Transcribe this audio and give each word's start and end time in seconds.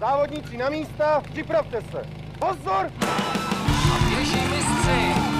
Závodníci 0.00 0.56
na 0.56 0.70
místa, 0.70 1.20
připravte 1.20 1.82
se. 1.82 2.02
Pozor! 2.38 2.90
Běží 4.08 4.40
mistři. 4.40 5.30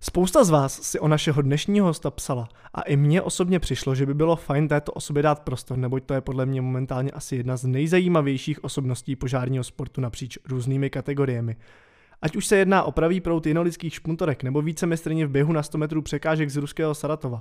Spousta 0.00 0.44
z 0.44 0.50
vás 0.50 0.82
si 0.82 1.00
o 1.00 1.08
našeho 1.08 1.42
dnešního 1.42 1.86
hosta 1.86 2.10
psala 2.10 2.48
a 2.74 2.82
i 2.82 2.96
mně 2.96 3.22
osobně 3.22 3.60
přišlo, 3.60 3.94
že 3.94 4.06
by 4.06 4.14
bylo 4.14 4.36
fajn 4.36 4.68
této 4.68 4.92
osobě 4.92 5.22
dát 5.22 5.40
prostor, 5.40 5.78
neboť 5.78 6.04
to 6.04 6.14
je 6.14 6.20
podle 6.20 6.46
mě 6.46 6.60
momentálně 6.60 7.10
asi 7.10 7.36
jedna 7.36 7.56
z 7.56 7.64
nejzajímavějších 7.64 8.64
osobností 8.64 9.16
požárního 9.16 9.64
sportu 9.64 10.00
napříč 10.00 10.38
různými 10.48 10.90
kategoriemi. 10.90 11.56
Ať 12.24 12.36
už 12.36 12.46
se 12.46 12.56
jedná 12.56 12.82
o 12.82 12.92
pravý 12.92 13.20
prout 13.20 13.46
jinolických 13.46 13.94
špuntorek 13.94 14.42
nebo 14.42 14.62
více 14.62 14.86
v 15.26 15.28
běhu 15.28 15.52
na 15.52 15.62
100 15.62 15.78
metrů 15.78 16.02
překážek 16.02 16.50
z 16.50 16.56
ruského 16.56 16.94
Saratova. 16.94 17.38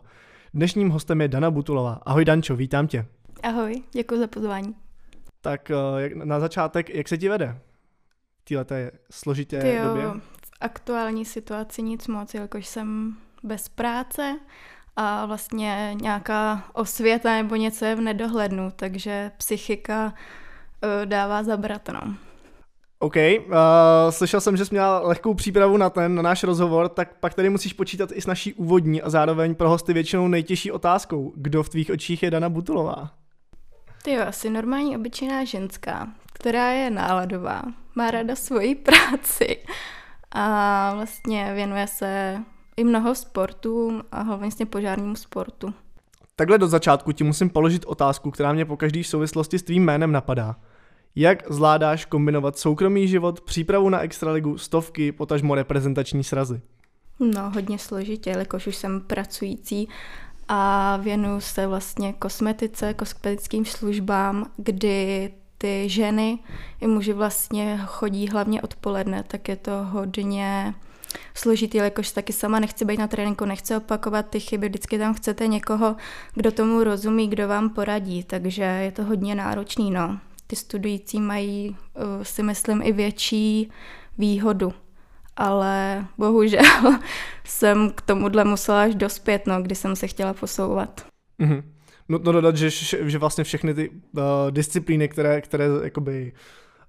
Dnešním 0.54 0.90
hostem 0.90 1.22
je 1.22 1.28
Dana 1.28 1.52
Butulová. 1.52 2.00
Ahoj 2.06 2.26
Dančo, 2.26 2.56
vítám 2.56 2.88
tě. 2.88 3.06
Ahoj, 3.44 3.84
děkuji 3.92 4.20
za 4.20 4.28
pozvání. 4.28 4.76
Tak 5.42 5.72
eh, 5.72 5.76
jak- 5.98 6.14
na 6.14 6.40
začátek, 6.40 6.90
jak 6.90 7.08
se 7.08 7.18
ti 7.18 7.30
vede 7.30 7.58
v 8.42 8.46
této 8.46 8.76
složité 9.12 9.62
Ty 9.62 9.80
době? 9.84 10.06
v 10.08 10.52
aktuální 10.62 11.26
situaci 11.26 11.82
nic 11.82 12.08
moc, 12.08 12.34
jelikož 12.34 12.68
jsem 12.68 13.18
bez 13.44 13.70
práce 13.70 14.40
a 14.96 15.26
vlastně 15.26 15.96
nějaká 16.02 16.64
osvěta 16.74 17.34
nebo 17.34 17.56
něco 17.56 17.86
je 17.86 17.96
v 17.96 18.02
nedohlednu, 18.02 18.72
takže 18.76 19.32
psychika 19.38 20.14
eh, 21.02 21.06
dává 21.06 21.44
zabrat, 21.44 21.90
no. 21.94 22.16
OK, 23.04 23.16
uh, 23.16 23.54
slyšel 24.10 24.42
jsem, 24.42 24.58
že 24.58 24.66
jsi 24.66 24.74
měla 24.74 25.00
lehkou 25.00 25.34
přípravu 25.34 25.78
na 25.78 25.90
ten, 25.90 26.16
na 26.16 26.22
náš 26.22 26.44
rozhovor, 26.44 26.90
tak 26.90 27.20
pak 27.20 27.34
tady 27.34 27.50
musíš 27.50 27.74
počítat 27.74 28.10
i 28.14 28.22
s 28.22 28.26
naší 28.26 28.54
úvodní 28.54 29.02
a 29.02 29.10
zároveň 29.10 29.56
pro 29.56 29.70
hosty 29.70 29.94
většinou 29.94 30.28
nejtěžší 30.28 30.72
otázkou. 30.72 31.34
Kdo 31.36 31.64
v 31.64 31.70
tvých 31.70 31.92
očích 31.92 32.24
je 32.24 32.32
Dana 32.32 32.50
Butulová? 32.50 33.12
Ty 34.04 34.12
jo, 34.14 34.24
asi 34.28 34.50
normální 34.50 34.98
obyčejná 34.98 35.44
ženská, 35.44 36.08
která 36.34 36.72
je 36.72 36.90
náladová, 36.90 37.62
má 37.96 38.12
ráda 38.12 38.36
svoji 38.36 38.76
práci 38.86 39.58
a 40.32 40.94
vlastně 40.96 41.54
věnuje 41.54 41.88
se 41.88 42.38
i 42.78 42.84
mnoho 42.84 43.16
sportům 43.16 44.04
a 44.12 44.22
hlavně 44.22 44.42
vlastně 44.42 44.66
požárnímu 44.66 45.16
sportu. 45.16 45.74
Takhle 46.36 46.58
do 46.58 46.68
začátku 46.68 47.12
ti 47.12 47.24
musím 47.24 47.50
položit 47.50 47.86
otázku, 47.86 48.32
která 48.32 48.54
mě 48.54 48.66
po 48.66 48.78
každý 48.78 49.04
v 49.04 49.08
souvislosti 49.08 49.60
s 49.60 49.64
tvým 49.64 49.84
jménem 49.86 50.12
napadá. 50.12 50.56
Jak 51.16 51.52
zvládáš 51.52 52.06
kombinovat 52.06 52.58
soukromý 52.58 53.08
život, 53.08 53.42
přípravu 53.42 53.90
na 53.90 54.00
extraligu, 54.00 54.58
stovky, 54.58 55.12
potažmo 55.12 55.56
reprezentační 55.56 56.24
srazy? 56.24 56.62
No, 57.20 57.50
hodně 57.50 57.80
složitě, 57.80 58.30
jelikož 58.30 58.68
už 58.68 58.76
jsem 58.76 59.02
pracující 59.02 59.90
a 60.48 60.98
věnuju 60.98 61.42
se 61.42 61.68
vlastně 61.68 62.14
kosmetice, 62.14 62.94
kosmetickým 62.94 63.66
službám, 63.66 64.46
kdy 64.58 65.34
ty 65.58 65.90
ženy 65.90 66.40
i 66.82 66.88
muži 66.88 67.14
vlastně 67.14 67.80
chodí 67.86 68.28
hlavně 68.28 68.62
odpoledne, 68.62 69.24
tak 69.24 69.48
je 69.50 69.56
to 69.56 69.72
hodně 69.84 70.74
složitý, 71.34 71.78
jelikož 71.78 72.12
taky 72.12 72.34
sama 72.34 72.60
nechci 72.60 72.86
být 72.86 73.00
na 73.00 73.08
tréninku, 73.08 73.46
nechci 73.46 73.76
opakovat 73.76 74.30
ty 74.30 74.40
chyby, 74.40 74.70
vždycky 74.70 74.98
tam 74.98 75.14
chcete 75.14 75.48
někoho, 75.48 75.96
kdo 76.36 76.52
tomu 76.52 76.84
rozumí, 76.84 77.28
kdo 77.28 77.48
vám 77.48 77.70
poradí, 77.70 78.24
takže 78.24 78.64
je 78.64 78.92
to 78.92 79.04
hodně 79.04 79.36
náročný, 79.36 79.92
no. 79.92 80.20
Ty 80.54 80.58
studující 80.58 81.22
mají, 81.22 81.70
uh, 81.70 82.24
si 82.24 82.44
myslím, 82.44 82.82
i 82.82 82.92
větší 82.92 83.72
výhodu 84.18 84.74
ale 85.38 86.06
bohužel 86.18 86.62
jsem 87.44 87.90
k 87.90 88.02
tomuhle 88.02 88.44
musela 88.44 88.82
až 88.82 88.96
dospět, 88.96 89.48
no, 89.48 89.62
kdy 89.62 89.76
jsem 89.76 89.96
se 89.96 90.08
chtěla 90.08 90.34
posouvat. 90.34 91.06
Mhm. 91.40 91.64
Nutno 92.10 92.32
dodat, 92.32 92.56
že, 92.58 92.70
že 93.10 93.18
vlastně 93.18 93.44
všechny 93.44 93.74
ty 93.74 93.90
uh, 93.90 94.22
disciplíny, 94.50 95.08
které, 95.08 95.42
které 95.42 95.66
jakoby 95.84 96.34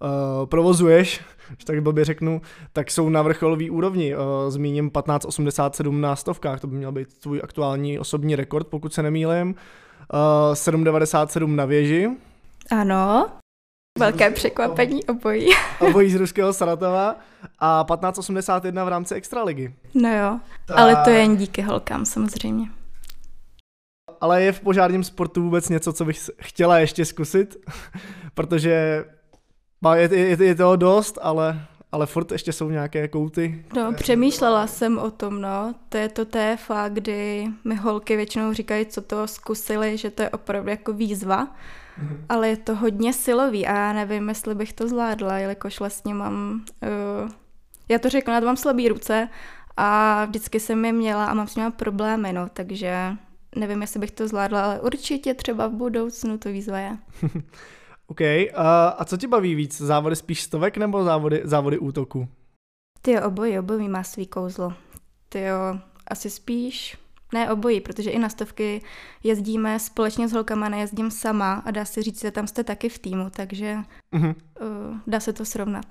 uh, 0.02 0.46
provozuješ, 0.46 1.20
že 1.58 1.66
tak 1.66 1.82
blbě 1.82 2.04
řeknu, 2.04 2.42
tak 2.72 2.90
jsou 2.90 3.08
na 3.08 3.22
vrcholový 3.22 3.70
úrovni. 3.70 4.16
Uh, 4.16 4.22
zmíním 4.48 4.90
1587 4.90 6.00
na 6.00 6.16
stovkách, 6.16 6.60
to 6.60 6.66
by 6.66 6.76
měl 6.76 6.92
být 6.92 7.18
tvůj 7.18 7.40
aktuální 7.44 7.98
osobní 7.98 8.36
rekord, 8.36 8.66
pokud 8.66 8.94
se 8.94 9.02
nemýlím. 9.02 9.48
Uh, 9.48 10.54
797 10.54 11.56
na 11.56 11.64
věži, 11.64 12.10
Ano, 12.70 13.30
velké 13.98 14.30
překvapení 14.30 15.04
obojí. 15.04 15.48
obojí 15.80 16.10
z 16.10 16.14
ruského 16.14 16.52
Saratova 16.52 17.16
a 17.58 17.86
1581 17.88 18.84
v 18.84 18.88
rámci 18.88 19.14
extraligy. 19.14 19.74
No 19.94 20.16
jo, 20.16 20.40
ale 20.74 20.96
to 21.04 21.10
je 21.10 21.18
jen 21.18 21.36
díky 21.36 21.62
holkám 21.62 22.04
samozřejmě. 22.04 22.68
Ale 24.20 24.42
je 24.42 24.52
v 24.52 24.60
požárním 24.60 25.04
sportu 25.04 25.42
vůbec 25.42 25.68
něco, 25.68 25.92
co 25.92 26.04
bych 26.04 26.30
chtěla 26.40 26.78
ještě 26.78 27.04
zkusit, 27.04 27.56
protože 28.34 29.04
je, 29.96 30.18
je, 30.18 30.44
je 30.44 30.54
toho 30.54 30.76
dost, 30.76 31.18
ale, 31.22 31.66
ale 31.92 32.06
furt 32.06 32.32
ještě 32.32 32.52
jsou 32.52 32.70
nějaké 32.70 33.08
kouty. 33.08 33.64
No, 33.76 33.92
přemýšlela 33.92 34.66
jsem 34.66 34.98
o 34.98 35.10
tom, 35.10 35.40
no. 35.40 35.74
To 35.88 35.96
je 35.96 36.08
to 36.08 36.24
TFA, 36.24 36.88
kdy 36.88 37.46
mi 37.64 37.74
holky 37.74 38.16
většinou 38.16 38.52
říkají, 38.52 38.86
co 38.86 39.02
to 39.02 39.26
zkusili, 39.26 39.96
že 39.96 40.10
to 40.10 40.22
je 40.22 40.30
opravdu 40.30 40.70
jako 40.70 40.92
výzva. 40.92 41.48
Ale 42.28 42.48
je 42.48 42.56
to 42.56 42.74
hodně 42.74 43.12
silový 43.12 43.66
a 43.66 43.74
já 43.74 43.92
nevím, 43.92 44.28
jestli 44.28 44.54
bych 44.54 44.72
to 44.72 44.88
zvládla, 44.88 45.38
jelikož 45.38 45.80
vlastně 45.80 46.14
mám, 46.14 46.64
uh, 46.82 47.30
já 47.88 47.98
to 47.98 48.08
řeknu, 48.08 48.32
já 48.32 48.40
mám 48.40 48.56
slabý 48.56 48.88
ruce 48.88 49.28
a 49.76 50.24
vždycky 50.24 50.60
jsem 50.60 50.84
je 50.84 50.92
měla 50.92 51.26
a 51.26 51.34
mám 51.34 51.48
s 51.48 51.56
nimi 51.56 51.70
problémy, 51.70 52.32
no, 52.32 52.48
takže 52.52 53.16
nevím, 53.56 53.80
jestli 53.80 54.00
bych 54.00 54.10
to 54.10 54.28
zvládla, 54.28 54.64
ale 54.64 54.80
určitě 54.80 55.34
třeba 55.34 55.66
v 55.66 55.72
budoucnu 55.72 56.38
to 56.38 56.48
výzva 56.48 56.78
je. 56.78 56.98
OK, 58.06 58.20
a, 58.20 58.88
a 58.88 59.04
co 59.04 59.16
tě 59.16 59.28
baví 59.28 59.54
víc? 59.54 59.80
Závody 59.80 60.16
spíš 60.16 60.42
stovek 60.42 60.76
nebo 60.76 61.04
závody, 61.04 61.40
závody 61.44 61.78
útoku? 61.78 62.28
Ty 63.02 63.20
obojí, 63.20 63.58
obojí 63.58 63.88
má 63.88 64.02
svý 64.02 64.26
kouzlo. 64.26 64.72
Ty 65.28 65.40
jo, 65.40 65.78
asi 66.06 66.30
spíš, 66.30 66.96
ne 67.32 67.50
obojí, 67.50 67.80
protože 67.80 68.10
i 68.10 68.18
na 68.18 68.28
stovky 68.28 68.82
jezdíme 69.22 69.78
společně 69.78 70.28
s 70.28 70.32
holkama, 70.32 70.68
nejezdím 70.68 71.10
sama 71.10 71.62
a 71.64 71.70
dá 71.70 71.84
se 71.84 72.02
říct, 72.02 72.20
že 72.20 72.30
tam 72.30 72.46
jste 72.46 72.64
taky 72.64 72.88
v 72.88 72.98
týmu, 72.98 73.30
takže 73.30 73.76
Mhm. 74.12 74.28
uh, 74.28 74.96
dá 75.06 75.20
se 75.20 75.32
to 75.32 75.44
srovnat. 75.44 75.84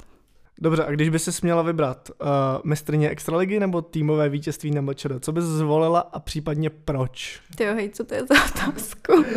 Dobře, 0.62 0.86
a 0.86 0.92
když 0.92 1.10
by 1.10 1.20
se 1.20 1.32
směla 1.32 1.62
vybrat 1.62 2.10
uh, 2.22 2.28
mistrně 2.64 3.10
extraligy 3.10 3.60
nebo 3.60 3.82
týmové 3.82 4.30
vítězství 4.30 4.72
na 4.72 4.82
MČD, 4.82 5.08
co 5.20 5.32
bys 5.32 5.44
zvolila 5.44 6.00
a 6.00 6.20
případně 6.20 6.70
proč? 6.70 7.42
Ty 7.56 7.64
jo, 7.64 7.74
hej, 7.74 7.90
co 7.90 8.04
to 8.04 8.14
je 8.14 8.22
za 8.26 8.36
otázku? 8.46 9.24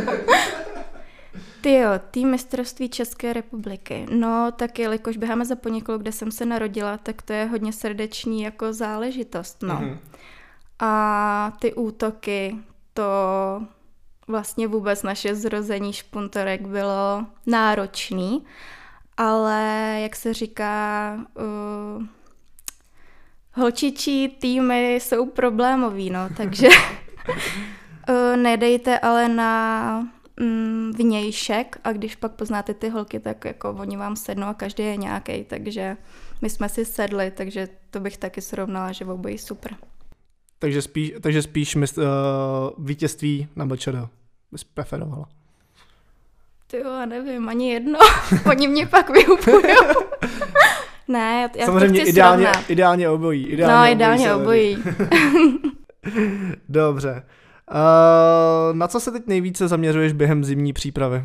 Ty 1.61 1.73
jo, 1.75 1.91
tým 2.11 2.31
mistrovství 2.31 2.89
České 2.89 3.33
republiky. 3.33 4.06
No, 4.15 4.53
tak 4.56 4.79
jelikož 4.79 5.17
běháme 5.17 5.45
za 5.45 5.56
Ponikolu, 5.56 5.99
kde 5.99 6.12
jsem 6.12 6.31
se 6.31 6.45
narodila, 6.47 6.99
tak 6.99 7.23
to 7.23 7.33
je 7.33 7.45
hodně 7.45 7.73
srdeční 7.73 8.43
jako 8.43 8.73
záležitost, 8.73 9.62
no. 9.62 9.75
Mhm. 9.75 9.99
A 10.78 11.53
ty 11.60 11.75
útoky, 11.75 12.56
to 12.94 13.12
vlastně 14.28 14.69
vůbec 14.69 15.03
naše 15.03 15.34
zrození 15.34 15.92
špuntorek 15.92 16.66
bylo 16.66 17.26
náročný, 17.47 18.44
ale 19.16 19.98
jak 20.03 20.16
se 20.16 20.34
říká, 20.34 21.14
uh, 21.34 22.04
holčičí 23.53 24.28
týmy 24.28 24.94
jsou 24.94 25.26
problémový, 25.26 26.10
no, 26.10 26.28
takže 26.37 26.69
uh, 28.08 28.37
nedejte 28.37 28.98
ale 28.98 29.28
na 29.28 30.08
mm, 30.41 30.93
vnějšek 30.97 31.78
a 31.84 31.93
když 31.93 32.16
pak 32.16 32.32
poznáte 32.32 32.75
ty 32.75 32.88
holky, 32.88 33.20
tak 33.20 33.44
jako 33.44 33.70
oni 33.70 33.97
vám 33.97 34.16
sednou 34.16 34.47
a 34.47 34.54
každý 34.54 34.82
je 34.82 34.97
nějaký, 34.97 35.44
takže 35.44 35.97
my 36.43 36.50
jsme 36.50 36.69
si 36.69 36.84
sedli, 36.84 37.31
takže 37.31 37.69
to 37.91 38.00
bych 38.00 38.19
taky 38.19 38.41
srovnala, 38.41 38.93
že 38.93 39.04
obojí 39.04 39.38
super. 39.38 39.76
Takže 40.58 40.82
spíš, 40.82 41.12
takže 41.20 41.43
spíš 41.43 41.75
mist, 41.75 41.99
uh, 41.99 42.05
vítězství 42.79 43.49
na 43.56 43.64
MČD 43.64 43.88
bys 44.53 44.64
preferovala. 44.64 45.25
Ty 46.67 46.76
jo, 46.76 47.06
nevím, 47.06 47.49
ani 47.49 47.73
jedno. 47.73 47.99
Oni 48.50 48.69
mě 48.69 48.87
pak 48.87 49.11
vyhupujou. 49.11 50.05
ne, 51.08 51.50
já, 51.56 51.67
Samozřejmě 51.67 51.99
to 51.99 52.03
chci 52.03 52.11
ideálně, 52.11 52.44
srovnat. 52.44 52.70
ideálně 52.70 53.08
obojí. 53.08 53.47
No, 53.47 53.53
Ideálně 53.53 53.93
ideálně 53.93 54.25
se 54.25 54.35
obojí. 54.35 54.79
Dobře. 56.69 57.23
Uh, 57.73 58.76
na 58.76 58.88
co 58.88 59.00
se 59.00 59.11
teď 59.11 59.26
nejvíce 59.26 59.69
zaměřuješ 59.69 60.12
během 60.12 60.44
zimní 60.44 60.73
přípravy? 60.73 61.25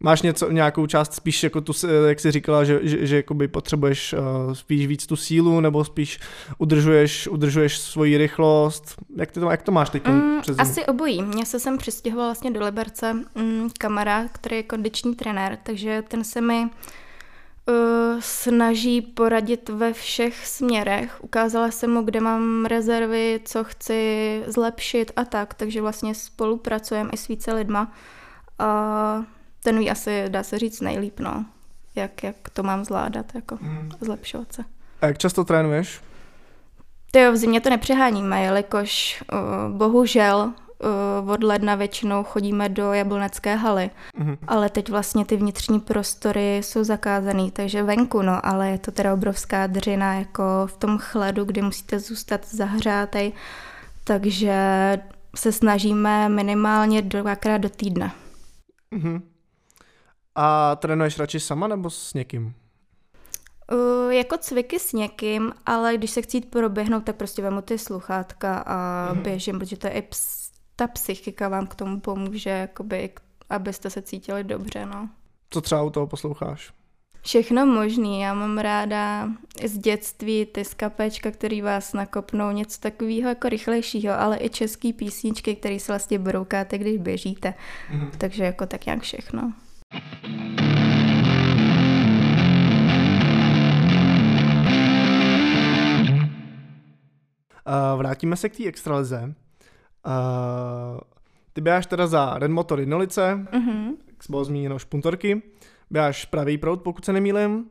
Máš 0.00 0.22
něco, 0.22 0.50
nějakou 0.50 0.86
část 0.86 1.14
spíš 1.14 1.42
jako 1.42 1.60
tu, 1.60 1.72
jak 2.08 2.20
jsi 2.20 2.30
říkala, 2.30 2.64
že, 2.64 2.78
že, 2.82 3.06
že 3.06 3.16
jakoby 3.16 3.48
potřebuješ 3.48 4.12
uh, 4.12 4.52
spíš 4.54 4.86
víc 4.86 5.06
tu 5.06 5.16
sílu, 5.16 5.60
nebo 5.60 5.84
spíš 5.84 6.20
udržuješ, 6.58 7.28
udržuješ 7.28 7.78
svoji 7.78 8.18
rychlost? 8.18 8.94
Jak, 9.16 9.32
ty 9.32 9.40
to, 9.40 9.50
jak 9.50 9.62
to 9.62 9.72
máš 9.72 9.90
teď 9.90 10.06
Mm, 10.06 10.40
přes 10.40 10.56
zimu? 10.56 10.68
asi 10.68 10.86
obojí. 10.86 11.22
Mně 11.22 11.46
se 11.46 11.60
sem 11.60 11.78
přistěhoval 11.78 12.26
vlastně 12.26 12.50
do 12.50 12.64
Liberce 12.64 13.12
mm, 13.12 13.68
kamarád, 13.78 14.30
který 14.32 14.56
je 14.56 14.62
kondiční 14.62 15.14
trenér, 15.14 15.58
takže 15.62 16.02
ten 16.08 16.24
se 16.24 16.40
mi 16.40 16.68
Uh, 17.68 18.20
snaží 18.20 19.00
poradit 19.02 19.68
ve 19.68 19.92
všech 19.92 20.46
směrech. 20.46 21.16
Ukázala 21.24 21.70
jsem 21.70 21.90
mu, 21.90 22.02
kde 22.02 22.20
mám 22.20 22.64
rezervy, 22.64 23.40
co 23.44 23.64
chci 23.64 24.42
zlepšit 24.46 25.12
a 25.16 25.24
tak, 25.24 25.54
takže 25.54 25.80
vlastně 25.80 26.14
spolupracujeme 26.14 27.10
i 27.12 27.16
s 27.16 27.28
více 27.28 27.52
lidma. 27.52 27.92
A 28.58 29.24
ten 29.66 29.78
ví 29.78 29.90
asi, 29.90 30.24
dá 30.28 30.42
se 30.42 30.58
říct, 30.58 30.80
nejlíp, 30.80 31.20
no. 31.20 31.44
Jak, 31.94 32.22
jak 32.22 32.36
to 32.52 32.62
mám 32.62 32.84
zvládat, 32.84 33.26
jako 33.34 33.58
Mm. 33.60 33.90
zlepšovat 34.00 34.52
se. 34.52 34.64
A 35.02 35.06
jak 35.06 35.18
často 35.18 35.44
trénuješ? 35.44 36.00
Ty 37.10 37.20
jo, 37.20 37.32
v 37.32 37.36
zimě 37.36 37.60
to 37.60 37.70
nepřeháníme, 37.70 38.42
jelikož 38.42 39.22
uh, 39.32 39.76
bohužel 39.76 40.52
uh, 41.24 41.30
od 41.30 41.42
ledna 41.42 41.74
většinou 41.74 42.24
chodíme 42.24 42.68
do 42.68 42.92
jablonecké 42.92 43.54
haly, 43.56 43.90
Mhm. 44.16 44.36
ale 44.48 44.68
teď 44.70 44.90
vlastně 44.90 45.24
ty 45.24 45.36
vnitřní 45.36 45.80
prostory 45.80 46.56
jsou 46.56 46.84
zakázaný, 46.84 47.50
takže 47.50 47.82
venku, 47.82 48.22
no, 48.22 48.46
ale 48.46 48.68
je 48.70 48.78
to 48.78 48.90
teda 48.92 49.14
obrovská 49.14 49.66
dřina 49.66 50.14
jako 50.14 50.42
v 50.66 50.76
tom 50.76 50.98
chladu, 50.98 51.44
kdy 51.44 51.62
musíte 51.62 51.98
zůstat 51.98 52.46
zahřátej, 52.48 53.32
takže 54.04 54.54
se 55.36 55.52
snažíme 55.52 56.28
minimálně 56.28 57.02
dvakrát 57.02 57.58
do 57.58 57.68
týdne. 57.68 58.12
Mhm. 58.90 59.22
A 60.36 60.76
trénuješ 60.76 61.18
radši 61.18 61.40
sama 61.40 61.66
nebo 61.68 61.90
s 61.90 62.14
někým? 62.14 62.54
Uh, 63.72 64.10
jako 64.12 64.36
cviky 64.38 64.78
s 64.78 64.92
někým, 64.92 65.52
ale 65.66 65.96
když 65.96 66.10
se 66.10 66.22
chci 66.22 66.36
jít 66.36 66.50
proběhnout, 66.50 67.04
tak 67.04 67.16
prostě 67.16 67.42
vemu 67.42 67.62
ty 67.62 67.78
sluchátka 67.78 68.58
a 68.58 69.08
Mhm. 69.12 69.22
běžím, 69.22 69.58
protože 69.58 69.76
to 69.76 69.86
je 69.86 69.92
i 69.92 70.00
ps- 70.02 70.50
ta 70.76 70.86
psychika 70.86 71.48
vám 71.48 71.66
k 71.66 71.74
tomu 71.74 72.00
pomůže, 72.00 72.50
jakoby, 72.50 73.10
abyste 73.50 73.90
se 73.90 74.02
cítili 74.02 74.44
dobře, 74.44 74.86
no. 74.86 75.08
Co 75.50 75.60
třeba 75.60 75.82
u 75.82 75.90
toho 75.90 76.06
posloucháš? 76.06 76.72
Všechno 77.22 77.66
možný, 77.66 78.20
já 78.20 78.34
mám 78.34 78.58
ráda 78.58 79.28
z 79.64 79.78
dětství 79.78 80.46
ty 80.46 80.64
skapečka, 80.64 81.30
který 81.30 81.62
vás 81.62 81.92
nakopnou, 81.92 82.50
něco 82.50 82.80
takového 82.80 83.28
jako 83.28 83.48
rychlejšího, 83.48 84.20
ale 84.20 84.38
i 84.40 84.48
český 84.50 84.92
písničky, 84.92 85.56
které 85.56 85.78
se 85.80 85.92
vlastně 85.92 86.18
broukáte, 86.18 86.78
když 86.78 86.96
běžíte. 86.98 87.54
Mhm. 87.90 88.10
Takže 88.18 88.44
jako 88.44 88.66
tak 88.66 88.86
nějak 88.86 89.02
všechno. 89.02 89.52
Uh, 97.66 97.98
vrátíme 97.98 98.36
se 98.36 98.48
k 98.48 98.56
té 98.56 98.64
extralize. 98.66 99.22
Uh, 99.24 99.32
ty 101.52 101.60
běháš 101.60 101.86
teda 101.86 102.06
za 102.06 102.38
Red 102.38 102.50
Motor 102.50 102.80
Jednolice, 102.80 103.34
Mhm. 103.52 103.86
jak 104.06 104.16
bylo 104.30 104.44
zmíněno 104.44 104.78
špuntorky, 104.78 105.42
běháš 105.90 106.24
pravý 106.24 106.58
proud, 106.58 106.82
pokud 106.82 107.04
se 107.04 107.12
nemýlim. 107.12 107.68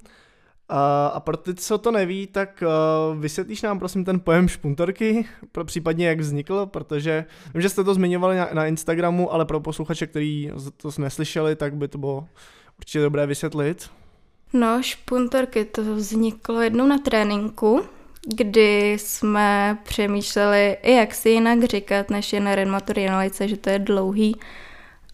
Uh, 0.72 0.78
a 1.14 1.20
pro 1.20 1.38
ty, 1.38 1.54
co 1.54 1.78
to 1.78 1.92
neví, 1.92 2.28
tak 2.28 2.64
uh, 2.64 3.22
vysvětlíš 3.22 3.62
nám 3.62 3.80
prosím 3.80 4.06
ten 4.06 4.20
pojem 4.20 4.48
špuntorky, 4.48 5.26
pro 5.52 5.66
případně 5.66 6.08
jak 6.08 6.20
vznikl, 6.20 6.66
protože 6.66 7.26
vím, 7.54 7.62
že 7.62 7.70
jste 7.70 7.84
to 7.84 7.94
zmiňovali 7.94 8.38
na, 8.38 8.50
na 8.54 8.66
Instagramu, 8.66 9.34
ale 9.34 9.46
pro 9.46 9.60
posluchače, 9.60 10.08
který 10.08 10.52
to 10.78 10.90
neslyšeli, 10.98 11.56
tak 11.56 11.76
by 11.76 11.88
to 11.88 11.98
bylo 11.98 12.28
určitě 12.78 13.02
dobré 13.02 13.26
vysvětlit. 13.26 13.90
No, 14.54 14.84
špuntorky, 14.84 15.66
to 15.66 15.96
vzniklo 15.96 16.62
jednou 16.62 16.88
na 16.88 16.98
tréninku, 16.98 17.82
kdy 18.36 18.94
jsme 19.00 19.78
přemýšleli, 19.84 20.78
jak 20.84 21.14
si 21.14 21.30
jinak 21.30 21.64
říkat, 21.64 22.10
než 22.10 22.34
je 22.34 22.40
na 22.40 22.56
Renmotor 22.56 23.00
Jenolice, 23.00 23.48
že 23.48 23.58
to 23.58 23.70
je 23.70 23.80
dlouhý. 23.80 24.36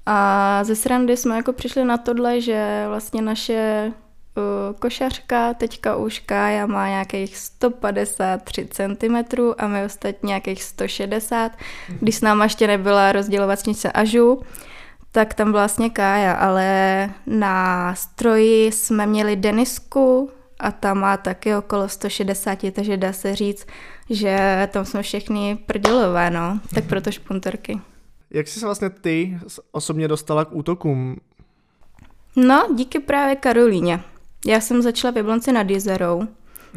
A 0.06 0.64
ze 0.64 0.76
srandy 0.76 1.18
jsme 1.18 1.36
jako 1.36 1.54
přišli 1.54 1.86
na 1.86 1.98
tohle, 1.98 2.42
že 2.42 2.86
vlastně 2.88 3.22
naše 3.22 3.92
košařka, 4.80 5.54
teďka 5.54 5.96
už 5.96 6.20
Kája 6.20 6.66
má 6.66 6.88
nějakých 6.88 7.38
153 7.38 8.68
cm 8.72 9.16
a 9.58 9.68
my 9.68 9.86
ostatní 9.86 10.28
nějakých 10.28 10.64
160. 10.64 11.52
Když 12.00 12.16
s 12.16 12.22
náma 12.22 12.44
ještě 12.44 12.68
nebyla 12.68 13.12
rozdělovačnice 13.12 13.92
Ažu, 13.92 14.42
tak 15.12 15.34
tam 15.34 15.52
vlastně 15.52 15.90
Kája, 15.90 16.34
ale 16.34 17.10
na 17.28 17.96
stroji 17.96 18.72
jsme 18.72 19.06
měli 19.06 19.36
Denisku 19.36 20.30
a 20.60 20.72
ta 20.72 20.94
má 20.94 21.18
taky 21.18 21.56
okolo 21.56 21.90
160, 21.90 22.60
takže 22.72 22.98
dá 22.98 23.14
se 23.14 23.36
říct, 23.36 23.68
že 24.10 24.68
tam 24.72 24.86
jsme 24.86 25.02
všichni 25.02 25.60
prdělové, 25.66 26.30
no. 26.30 26.60
Tak 26.74 26.84
proto 26.86 27.12
špuntorky. 27.12 27.80
Jak 28.32 28.48
jsi 28.48 28.60
se 28.60 28.66
vlastně 28.66 28.90
ty 28.90 29.40
osobně 29.72 30.08
dostala 30.08 30.46
k 30.46 30.56
útokům? 30.56 31.18
No, 32.36 32.68
díky 32.76 33.00
právě 33.00 33.36
Karolíně. 33.36 34.04
Já 34.46 34.62
jsem 34.62 34.82
začala 34.82 35.12
v 35.12 35.18
Jablonci 35.18 35.52
nad 35.52 35.70
Jezerou. 35.70 36.28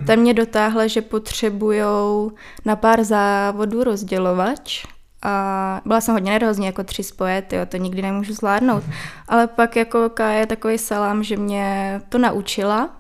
Tam 0.06 0.18
mě 0.18 0.34
dotáhla, 0.34 0.86
že 0.86 1.02
potřebujou 1.02 2.32
na 2.64 2.76
pár 2.76 3.04
závodů 3.04 3.84
rozdělovač 3.84 4.84
a 5.22 5.80
byla 5.84 6.00
jsem 6.00 6.14
hodně 6.14 6.32
nervózní, 6.32 6.66
jako 6.66 6.84
tři 6.84 7.02
spoje, 7.02 7.42
tyjo, 7.42 7.66
to 7.66 7.76
nikdy 7.76 8.02
nemůžu 8.02 8.34
zvládnout. 8.34 8.84
Ale 9.28 9.46
pak 9.46 9.76
jako 9.76 10.10
K 10.10 10.32
je 10.32 10.46
takový 10.46 10.78
salám, 10.78 11.24
že 11.24 11.36
mě 11.36 12.00
to 12.08 12.18
naučila 12.18 12.90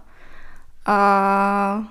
a 0.86 1.84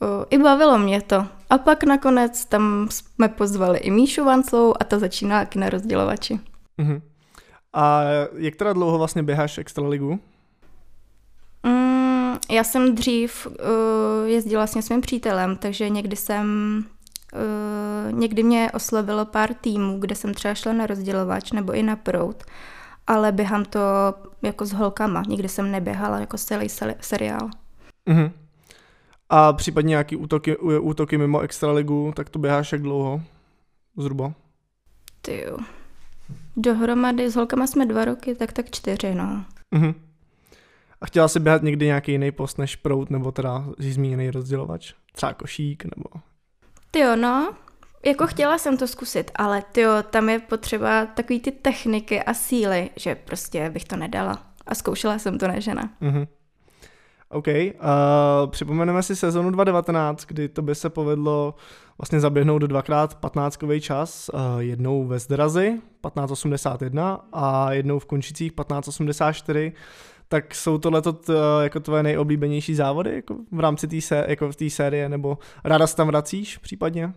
o, 0.00 0.26
i 0.30 0.38
bavilo 0.38 0.78
mě 0.78 1.02
to. 1.02 1.26
A 1.50 1.58
pak 1.58 1.84
nakonec 1.84 2.44
tam 2.44 2.88
jsme 2.90 3.28
pozvali 3.28 3.78
i 3.78 3.90
Míšu 3.90 4.24
Vanclou 4.24 4.74
a 4.80 4.84
ta 4.84 4.98
začínala 4.98 5.40
taky 5.40 5.58
na 5.58 5.70
rozdělovači. 5.70 6.40
Mhm. 6.78 7.02
A 7.72 8.02
jak 8.36 8.56
teda 8.56 8.72
dlouho 8.72 8.98
vlastně 8.98 9.22
běháš 9.22 9.58
Extraligu? 9.58 10.20
Já 12.56 12.64
jsem 12.64 12.94
dřív 12.94 13.46
uh, 13.46 13.54
jezdila 14.24 14.66
s 14.66 14.80
svým 14.80 15.00
přítelem, 15.00 15.56
takže 15.56 15.88
někdy 15.88 16.16
jsem, 16.16 16.46
uh, 17.34 18.12
někdy 18.18 18.42
mě 18.42 18.70
oslovilo 18.74 19.24
pár 19.24 19.54
týmů, 19.54 19.98
kde 20.00 20.14
jsem 20.14 20.34
třeba 20.34 20.54
šla 20.54 20.72
na 20.72 20.86
rozdělovač 20.86 21.52
nebo 21.52 21.72
i 21.72 21.82
na 21.82 21.96
prout, 21.96 22.44
ale 23.06 23.32
běhám 23.32 23.64
to 23.64 23.80
jako 24.42 24.66
s 24.66 24.72
holkama, 24.72 25.22
nikdy 25.28 25.48
jsem 25.48 25.70
neběhala 25.70 26.20
jako 26.20 26.36
celý 26.38 26.66
seri- 26.66 26.96
seriál. 27.00 27.50
Mhm. 28.08 28.30
A 29.28 29.52
případně 29.52 29.88
nějaký 29.88 30.16
útoky, 30.16 30.56
útoky 30.80 31.18
mimo 31.18 31.40
Extraligu, 31.40 32.12
tak 32.16 32.30
to 32.30 32.38
běháš 32.38 32.72
jak 32.72 32.82
dlouho? 32.82 33.22
Zhruba. 33.96 34.32
Ty 35.22 35.44
jo. 35.46 35.58
Dohromady 36.56 37.30
s 37.30 37.36
holkama 37.36 37.66
jsme 37.66 37.86
dva 37.86 38.04
roky, 38.04 38.34
tak 38.34 38.52
tak 38.52 38.70
čtyři, 38.70 39.14
no. 39.14 39.44
Mhm. 39.74 39.94
A 41.00 41.06
chtěla 41.06 41.28
jsi 41.28 41.40
běhat 41.40 41.62
někdy 41.62 41.86
nějaký 41.86 42.12
jiný 42.12 42.32
post 42.32 42.58
než 42.58 42.76
prout, 42.76 43.10
nebo 43.10 43.32
teda 43.32 43.64
zmíněný 43.78 44.30
rozdělovač? 44.30 44.92
Třeba 45.12 45.34
košík, 45.34 45.84
nebo... 45.84 46.20
Ty 46.90 46.98
jo, 46.98 47.16
no, 47.16 47.54
jako 48.06 48.26
chtěla 48.26 48.58
jsem 48.58 48.76
to 48.76 48.88
zkusit, 48.88 49.30
ale 49.34 49.62
ty 49.72 49.80
jo, 49.80 49.92
tam 50.10 50.28
je 50.28 50.38
potřeba 50.38 51.06
takový 51.06 51.40
ty 51.40 51.50
techniky 51.50 52.22
a 52.22 52.34
síly, 52.34 52.90
že 52.96 53.14
prostě 53.14 53.70
bych 53.70 53.84
to 53.84 53.96
nedala. 53.96 54.46
A 54.66 54.74
zkoušela 54.74 55.18
jsem 55.18 55.38
to, 55.38 55.48
ne 55.48 55.60
žena. 55.60 55.90
OK. 57.30 57.46
Uh, 57.46 58.50
připomeneme 58.50 59.02
si 59.02 59.16
sezonu 59.16 59.50
2019, 59.50 60.24
kdy 60.24 60.48
to 60.48 60.62
by 60.62 60.74
se 60.74 60.90
povedlo 60.90 61.54
vlastně 61.98 62.20
zaběhnout 62.20 62.62
dvakrát 62.62 63.14
15 63.14 63.58
čas, 63.80 64.30
uh, 64.34 64.40
jednou 64.58 65.06
ve 65.06 65.18
Zdrazi 65.18 65.68
1581 65.70 67.28
a 67.32 67.72
jednou 67.72 67.98
v 67.98 68.06
Končicích 68.06 68.52
1584. 68.52 69.72
Tak 70.28 70.54
jsou 70.54 70.78
tohle 70.78 71.02
jako 71.62 71.80
tvoje 71.80 72.02
nejoblíbenější 72.02 72.74
závody 72.74 73.14
jako 73.14 73.36
v 73.52 73.60
rámci 73.60 73.88
té 73.88 74.00
sé- 74.00 74.24
jako 74.28 74.52
v 74.52 74.70
série, 74.70 75.08
nebo 75.08 75.38
ráda 75.64 75.86
se 75.86 75.96
tam 75.96 76.06
vracíš 76.06 76.58
případně? 76.58 77.12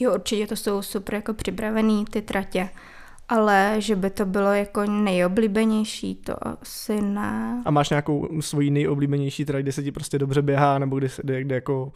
Jo, 0.00 0.14
určitě 0.14 0.46
to 0.46 0.56
jsou 0.56 0.82
super 0.82 1.14
jako 1.14 1.34
připravený 1.34 2.04
ty 2.04 2.22
tratě, 2.22 2.68
ale 3.28 3.74
že 3.78 3.96
by 3.96 4.10
to 4.10 4.24
bylo 4.26 4.52
jako 4.52 4.84
nejoblíbenější, 4.84 6.14
to 6.14 6.48
asi 6.48 7.02
ne. 7.02 7.62
A 7.64 7.70
máš 7.70 7.90
nějakou 7.90 8.28
svoji 8.40 8.70
nejoblíbenější 8.70 9.44
trať, 9.44 9.62
kde 9.62 9.72
se 9.72 9.82
ti 9.82 9.92
prostě 9.92 10.18
dobře 10.18 10.42
běhá, 10.42 10.78
nebo 10.78 10.98
kde, 10.98 11.08
se, 11.08 11.22
kde, 11.24 11.40
kde 11.40 11.54
jako 11.54 11.92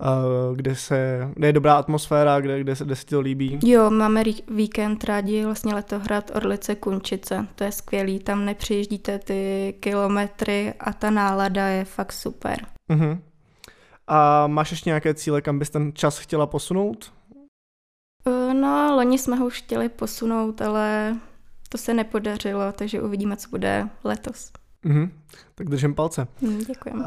uh, 0.00 0.56
kde, 0.56 0.74
se, 0.74 1.28
kde 1.34 1.48
je 1.48 1.52
dobrá 1.52 1.74
atmosféra, 1.74 2.40
kde, 2.40 2.60
kde, 2.60 2.76
se, 2.76 2.84
kde 2.84 2.96
se 2.96 3.04
ti 3.04 3.10
to 3.10 3.20
líbí? 3.20 3.58
Jo, 3.64 3.90
máme 3.90 4.22
rí- 4.22 4.42
víkend 4.48 5.04
rádi 5.04 5.44
vlastně 5.44 5.74
letohrad 5.74 6.30
Orlice 6.34 6.74
Kunčice, 6.74 7.46
to 7.54 7.64
je 7.64 7.72
skvělý, 7.72 8.18
tam 8.18 8.44
nepřijíždíte 8.44 9.18
ty 9.18 9.74
kilometry 9.80 10.74
a 10.80 10.92
ta 10.92 11.10
nálada 11.10 11.66
je 11.66 11.84
fakt 11.84 12.12
super. 12.12 12.56
Uh-huh. 12.90 13.18
A 14.06 14.46
máš 14.46 14.70
ještě 14.70 14.90
nějaké 14.90 15.14
cíle, 15.14 15.40
kam 15.40 15.58
bys 15.58 15.70
ten 15.70 15.92
čas 15.94 16.18
chtěla 16.18 16.46
posunout? 16.46 17.12
Eh, 18.26 18.54
No, 18.54 18.94
loni 18.96 19.18
jsme 19.18 19.36
ho 19.36 19.46
už 19.46 19.58
chtěli 19.62 19.88
posunout, 19.88 20.62
ale 20.62 21.16
to 21.68 21.78
se 21.78 21.94
nepodařilo, 21.94 22.72
takže 22.72 23.02
uvidíme, 23.02 23.36
co 23.36 23.48
bude 23.48 23.88
letos. 24.04 24.52
Uh-huh. 24.84 25.10
Tak 25.54 25.68
držím 25.68 25.94
palce. 25.94 26.26
Hm, 26.42 26.58
děkujeme. 26.58 27.04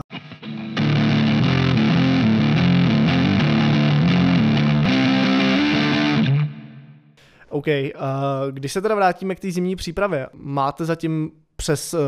OK, 7.50 7.68
uh, 7.68 8.52
když 8.52 8.74
se 8.74 8.82
teda 8.82 8.96
vrátíme 8.96 9.36
k 9.36 9.40
té 9.40 9.52
zimní 9.52 9.76
přípravě, 9.76 10.28
máte 10.34 10.86
zatím 10.86 11.32
přes 11.60 11.94
uh, 11.94 12.00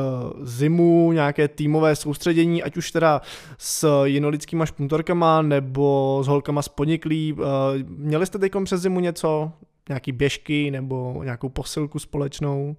zimu 0.42 1.12
nějaké 1.12 1.48
týmové 1.48 1.96
soustředění, 1.96 2.64
ať 2.64 2.78
už 2.78 2.92
teda 2.92 3.22
s 3.58 4.04
jinolickýma 4.04 4.66
špuntorkama 4.66 5.42
nebo 5.42 6.20
s 6.24 6.28
holkama 6.28 6.62
z 6.62 6.70
podniklí. 6.70 7.34
Uh, 7.34 7.48
měli 7.88 8.26
jste 8.26 8.40
teď 8.40 8.52
přes 8.64 8.82
zimu 8.82 9.00
něco? 9.00 9.52
Nějaký 9.90 10.12
běžky 10.12 10.72
nebo 10.72 11.22
nějakou 11.24 11.50
posilku 11.50 12.00
společnou? 12.00 12.76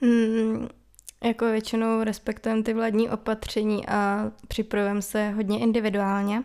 Hmm, 0.00 0.68
jako 1.24 1.44
většinou 1.44 2.02
respektujeme 2.04 2.62
ty 2.62 2.74
vládní 2.74 3.10
opatření 3.10 3.86
a 3.86 4.30
připravujeme 4.48 5.02
se 5.02 5.30
hodně 5.30 5.60
individuálně. 5.60 6.42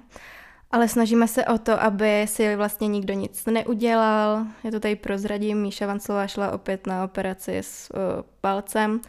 Ale 0.71 0.87
snažíme 0.87 1.27
se 1.27 1.45
o 1.45 1.57
to, 1.57 1.81
aby 1.81 2.25
si 2.27 2.55
vlastně 2.55 2.87
nikdo 2.87 3.13
nic 3.13 3.45
neudělal. 3.45 4.45
Je 4.63 4.71
to 4.71 4.79
tady 4.79 4.95
prozradím, 4.95 5.61
Míša 5.61 5.87
Vanclová 5.87 6.27
šla 6.27 6.51
opět 6.51 6.87
na 6.87 7.03
operaci 7.03 7.57
s 7.57 7.91
uh, 7.93 7.99
palcem. 8.41 9.01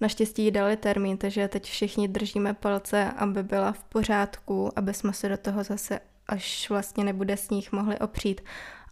Naštěstí 0.00 0.44
jí 0.44 0.50
dali 0.50 0.76
termín, 0.76 1.16
takže 1.16 1.48
teď 1.48 1.64
všichni 1.64 2.08
držíme 2.08 2.54
palce, 2.54 3.10
aby 3.16 3.42
byla 3.42 3.72
v 3.72 3.84
pořádku, 3.84 4.72
aby 4.76 4.94
jsme 4.94 5.12
se 5.12 5.28
do 5.28 5.36
toho 5.36 5.64
zase, 5.64 6.00
až 6.28 6.70
vlastně 6.70 7.04
nebude 7.04 7.36
sníh, 7.36 7.72
mohli 7.72 7.98
opřít. 7.98 8.40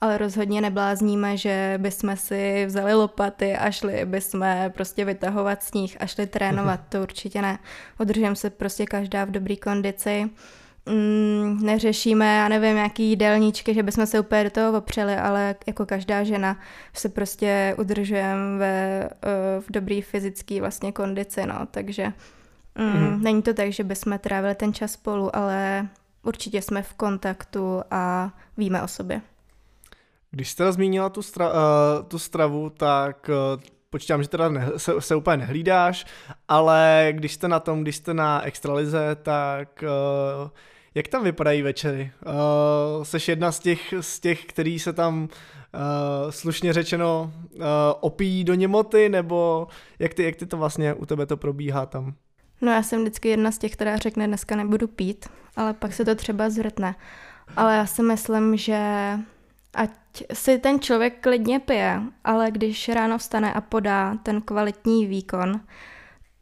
Ale 0.01 0.19
rozhodně 0.19 0.61
neblázníme, 0.61 1.37
že 1.37 1.75
bychom 1.79 2.17
si 2.17 2.67
vzali 2.67 2.95
lopaty 2.95 3.57
a 3.57 3.71
šli 3.71 4.05
bychom 4.05 4.47
prostě 4.69 5.05
vytahovat 5.05 5.63
sníh 5.63 5.97
a 6.01 6.07
šli 6.07 6.27
trénovat, 6.27 6.81
to 6.89 7.03
určitě 7.03 7.43
ne. 7.43 7.59
Udržujeme 7.99 8.37
se 8.37 8.51
prostě 8.51 8.87
každá 8.87 9.25
v 9.25 9.31
dobré 9.31 9.57
kondici 9.57 10.31
mm, 10.87 11.59
neřešíme, 11.63 12.37
já 12.37 12.49
nevím, 12.49 12.77
jaký 12.77 13.09
jídelníčky, 13.09 13.75
že 13.75 13.83
bychom 13.83 14.07
se 14.07 14.21
úplně 14.21 14.45
do 14.45 14.51
toho 14.51 14.79
opřeli, 14.79 15.17
ale 15.17 15.55
jako 15.67 15.87
každá 15.87 16.25
žena 16.25 16.61
se 16.95 17.09
prostě 17.09 17.75
udržujeme 17.79 18.59
ve, 18.59 19.05
eh, 19.05 19.61
v 19.61 19.67
dobrý 19.71 20.03
fyzický 20.03 20.61
vlastně 20.61 20.93
kondici, 20.93 21.47
no, 21.47 21.67
takže 21.71 22.13
mm, 22.79 22.87
mm. 22.87 23.23
není 23.23 23.43
to 23.43 23.55
tak, 23.55 23.73
že 23.73 23.85
bychom 23.85 24.19
trávili 24.19 24.55
ten 24.55 24.73
čas 24.73 24.93
spolu, 24.93 25.37
ale 25.37 25.89
určitě 26.23 26.63
jsme 26.63 26.83
v 26.83 26.95
kontaktu 26.95 27.83
a 27.91 28.33
víme 28.57 28.83
o 28.83 28.89
sobě. 28.89 29.21
Když 30.31 30.51
jste 30.51 30.73
zmínila 30.73 31.09
tu, 31.09 31.23
stra, 31.23 31.49
uh, 31.49 31.55
tu 32.09 32.19
stravu, 32.19 32.71
tak 32.71 33.29
uh, 33.29 33.61
počítám, 33.91 34.23
že 34.23 34.29
teda 34.29 34.49
ne, 34.49 34.71
se, 34.77 35.01
se 35.01 35.17
úplně 35.17 35.37
nehlídáš, 35.37 36.07
ale 36.49 37.09
když 37.11 37.35
jste 37.35 37.49
na 37.49 37.61
tom, 37.61 37.83
když 37.83 37.97
jste 37.97 38.15
na 38.15 38.43
extralize, 38.43 39.17
tak 39.23 39.85
uh, 40.43 40.51
jak 40.95 41.09
tam 41.09 41.25
vypadají 41.25 41.63
večery? 41.63 42.13
Uh, 42.27 43.05
seš 43.05 43.29
jedna 43.29 43.53
z 43.53 43.59
těch, 43.59 43.95
z 44.01 44.21
těch, 44.21 44.45
který 44.45 44.79
se 44.79 44.93
tam 44.93 45.23
uh, 45.23 46.31
slušně 46.31 46.73
řečeno 46.73 47.33
uh, 47.35 47.63
opíjí 48.01 48.45
do 48.45 48.55
němoty, 48.55 49.09
nebo 49.09 49.69
jak 49.99 50.15
ty, 50.15 50.23
jak 50.23 50.37
ty 50.37 50.47
to 50.47 50.57
vlastně 50.57 50.95
u 50.95 51.07
tebe 51.07 51.27
to 51.27 51.37
probíhá 51.37 51.87
tam? 51.87 52.15
No 52.61 52.73
já 52.73 52.83
jsem 52.83 53.01
vždycky 53.01 53.29
jedna 53.29 53.53
z 53.53 53.59
těch, 53.59 53.73
která 53.73 53.97
řekne, 53.97 54.27
dneska 54.27 54.57
nebudu 54.57 54.89
pít, 54.89 55.27
ale 55.57 55.73
pak 55.73 55.93
se 55.93 56.05
to 56.05 56.15
třeba 56.15 56.51
zvrtne. 56.51 56.95
Ale 57.57 57.77
já 57.77 57.87
si 57.87 58.03
myslím, 58.03 58.57
že 58.57 58.79
ať 59.75 59.91
si 60.33 60.59
ten 60.59 60.81
člověk 60.81 61.21
klidně 61.21 61.61
pije, 61.61 62.01
ale 62.25 62.51
když 62.51 62.89
ráno 62.89 63.19
vstane 63.19 63.53
a 63.53 63.61
podá 63.61 64.17
ten 64.23 64.41
kvalitní 64.41 65.07
výkon, 65.07 65.61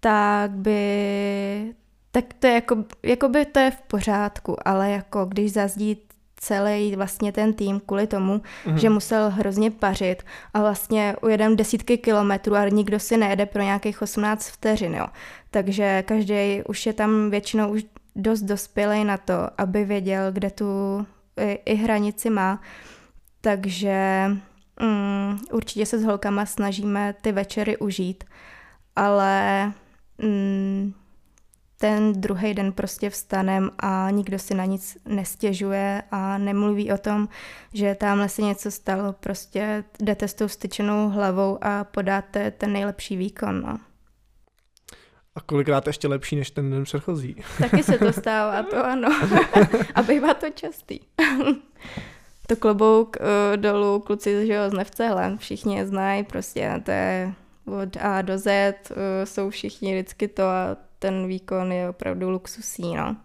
tak 0.01 0.51
by 0.51 1.75
tak 2.11 2.25
to 2.39 2.47
je 2.47 2.53
jako, 2.53 2.85
jako 3.03 3.29
by 3.29 3.45
to 3.45 3.59
je 3.59 3.71
v 3.71 3.83
pořádku, 3.83 4.69
ale 4.69 4.91
jako 4.91 5.25
když 5.25 5.53
zazdí 5.53 6.09
celý 6.37 6.97
vlastně 6.97 7.33
ten 7.33 7.53
tým 7.53 7.81
kvůli 7.81 8.07
tomu, 8.07 8.39
mm-hmm. 8.39 8.75
že 8.75 8.91
musel 8.91 9.31
hrozně 9.31 9.71
pařit 9.71 10.23
a 10.55 10.61
vlastně 10.61 11.17
ujedem 11.23 11.57
desítky 11.57 11.99
kilometrů 11.99 12.55
a 12.55 12.69
nikdo 12.69 13.01
si 13.01 13.17
nejede 13.17 13.47
pro 13.47 13.63
nějakých 13.63 14.03
18 14.03 14.49
vteřin, 14.49 14.95
jo. 14.95 15.07
Takže 15.51 16.03
každý 16.07 16.63
už 16.69 16.87
je 16.87 16.93
tam 16.93 17.31
většinou 17.31 17.69
už 17.69 17.85
dost 18.17 18.43
dospělý 18.43 19.05
na 19.05 19.17
to, 19.17 19.35
aby 19.59 19.85
věděl, 19.85 20.33
kde 20.33 20.51
tu 20.51 20.67
i, 21.41 21.53
i 21.65 21.75
hranici 21.75 22.31
má. 22.31 22.61
Takže 23.41 24.27
mm, 24.81 25.39
určitě 25.53 25.87
se 25.87 25.99
s 25.99 26.05
holkama 26.05 26.47
snažíme 26.47 27.15
ty 27.21 27.33
večery 27.33 27.77
užít, 27.77 28.25
ale 28.97 29.73
mm, 30.19 30.95
ten 31.81 32.13
druhý 32.13 32.55
den 32.55 32.73
prostě 32.73 33.11
vstanem 33.11 33.71
a 33.79 34.11
nikdo 34.11 34.39
si 34.39 34.55
na 34.55 34.65
nic 34.65 34.99
nestěžuje 35.05 36.03
a 36.11 36.39
nemluví 36.39 36.93
o 36.93 36.99
tom, 36.99 37.29
že 37.75 37.95
tamhle 37.95 38.29
se 38.29 38.43
něco 38.43 38.71
stalo, 38.71 39.13
prostě 39.13 39.85
jdete 40.01 40.29
s 40.29 40.35
tou 40.35 40.49
styčenou 40.49 41.09
hlavou 41.09 41.59
a 41.65 41.85
podáte 41.85 42.51
ten 42.51 42.73
nejlepší 42.73 43.17
výkon. 43.17 43.61
No. 43.61 43.79
A 45.35 45.41
kolikrát 45.41 45.87
ještě 45.87 46.09
lepší 46.09 46.37
než 46.37 46.51
ten 46.51 46.71
den 46.71 46.85
předchozí. 46.85 47.37
Taky 47.59 47.83
se 47.83 47.99
to 47.99 48.13
stává, 48.21 48.63
to 48.63 48.85
ano. 48.85 49.09
a 49.95 50.03
bývá 50.03 50.35
to 50.35 50.51
častý. 50.51 51.01
To 52.49 52.57
klobouk 52.57 53.17
uh, 53.21 53.57
dolů, 53.57 54.01
kluci 54.01 54.47
že 54.47 54.55
jo, 54.55 54.71
z 54.71 54.73
Nevcehlem, 54.73 55.39
všichni 55.39 55.77
je 55.77 55.87
znají, 55.87 56.25
prostě 56.25 56.83
to 56.85 56.91
je 56.91 57.33
od 57.83 57.97
A 58.01 58.23
do 58.23 58.39
Z, 58.39 58.75
uh, 58.91 58.97
jsou 59.25 59.51
všichni 59.51 59.95
vždycky 59.95 60.29
to 60.29 60.43
a 60.43 60.77
ten 60.99 61.27
výkon 61.27 61.73
je 61.73 61.89
opravdu 61.89 62.31
luxusní, 62.31 62.97
no. 62.97 63.17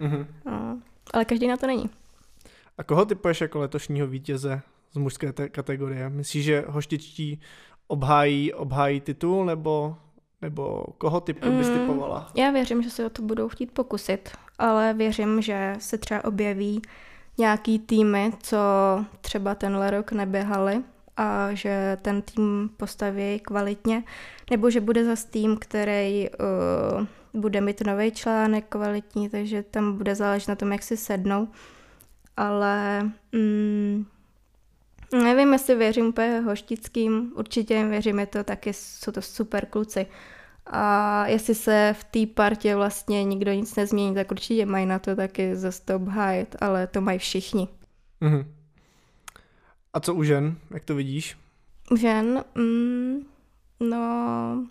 Mm-hmm. 0.00 0.26
no. 0.46 0.78
Ale 1.12 1.24
každý 1.24 1.46
na 1.46 1.56
to 1.56 1.66
není. 1.66 1.90
A 2.78 2.82
koho 2.82 3.04
typuješ 3.04 3.40
jako 3.40 3.58
letošního 3.58 4.06
vítěze 4.06 4.62
z 4.92 4.96
mužské 4.96 5.32
te- 5.32 5.48
kategorie? 5.48 6.08
Myslíš, 6.08 6.44
že 6.44 6.64
hoštičtí 6.68 7.40
obhájí, 7.86 8.52
obhájí 8.52 9.00
titul, 9.00 9.44
nebo, 9.44 9.96
nebo 10.42 10.84
koho 10.98 11.20
typu 11.20 11.50
mm, 11.50 11.58
bys 11.58 11.68
typovala? 11.68 12.30
Já 12.34 12.50
věřím, 12.50 12.82
že 12.82 12.90
se 12.90 13.06
o 13.06 13.10
to 13.10 13.22
budou 13.22 13.48
chtít 13.48 13.70
pokusit, 13.72 14.30
ale 14.58 14.94
věřím, 14.94 15.42
že 15.42 15.74
se 15.78 15.98
třeba 15.98 16.24
objeví 16.24 16.82
nějaký 17.38 17.78
týmy, 17.78 18.32
co 18.42 18.58
třeba 19.20 19.54
tenhle 19.54 19.90
rok 19.90 20.12
neběhali 20.12 20.82
a 21.16 21.54
že 21.54 21.98
ten 22.02 22.22
tým 22.22 22.70
postaví 22.76 23.40
kvalitně, 23.40 24.04
nebo 24.50 24.70
že 24.70 24.80
bude 24.80 25.04
za 25.04 25.22
tým, 25.30 25.56
který 25.56 26.28
uh, 26.30 27.06
bude 27.40 27.60
mít 27.60 27.80
nový 27.86 28.10
článek 28.10 28.64
kvalitní, 28.68 29.28
takže 29.28 29.62
tam 29.62 29.96
bude 29.96 30.14
záležet 30.14 30.48
na 30.48 30.54
tom, 30.54 30.72
jak 30.72 30.82
si 30.82 30.96
sednou. 30.96 31.48
Ale 32.36 33.02
mm, 33.32 34.06
nevím, 35.12 35.52
jestli 35.52 35.74
věřím 35.74 36.06
úplně 36.06 36.40
hoštickým, 36.40 37.32
určitě 37.36 37.74
jim 37.74 37.90
věřím, 37.90 38.18
je 38.18 38.26
to 38.26 38.44
taky, 38.44 38.72
jsou 38.72 39.12
to 39.12 39.22
super 39.22 39.66
kluci. 39.66 40.06
A 40.66 41.26
jestli 41.26 41.54
se 41.54 41.94
v 41.98 42.04
té 42.04 42.34
partě 42.34 42.76
vlastně 42.76 43.24
nikdo 43.24 43.52
nic 43.52 43.76
nezmění, 43.76 44.14
tak 44.14 44.30
určitě 44.30 44.66
mají 44.66 44.86
na 44.86 44.98
to 44.98 45.16
taky 45.16 45.56
za 45.56 45.72
stop 45.72 46.08
hájet, 46.08 46.56
ale 46.60 46.86
to 46.86 47.00
mají 47.00 47.18
všichni. 47.18 47.68
Mm-hmm. 48.22 48.44
A 49.92 50.00
co 50.00 50.14
u 50.14 50.22
žen? 50.22 50.56
Jak 50.70 50.84
to 50.84 50.94
vidíš? 50.94 51.36
U 51.90 51.96
žen? 51.96 52.44
Mm, 52.54 53.16
no... 53.80 54.66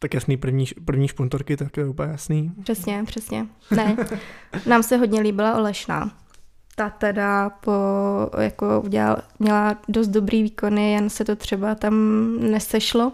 Tak 0.00 0.14
jasný, 0.14 0.36
první, 0.36 0.66
první 0.84 1.08
špuntorky, 1.08 1.56
tak 1.56 1.76
je 1.76 1.88
úplně 1.88 2.10
jasný. 2.10 2.52
Přesně, 2.62 3.04
přesně. 3.06 3.46
Ne, 3.70 3.96
nám 4.66 4.82
se 4.82 4.96
hodně 4.96 5.20
líbila 5.20 5.56
Olešná. 5.56 6.18
Ta 6.76 6.90
teda 6.90 7.50
po, 7.50 7.72
jako 8.38 8.80
udělal, 8.80 9.16
měla 9.38 9.78
dost 9.88 10.08
dobrý 10.08 10.42
výkony, 10.42 10.92
jen 10.92 11.10
se 11.10 11.24
to 11.24 11.36
třeba 11.36 11.74
tam 11.74 11.94
nesešlo. 12.40 13.12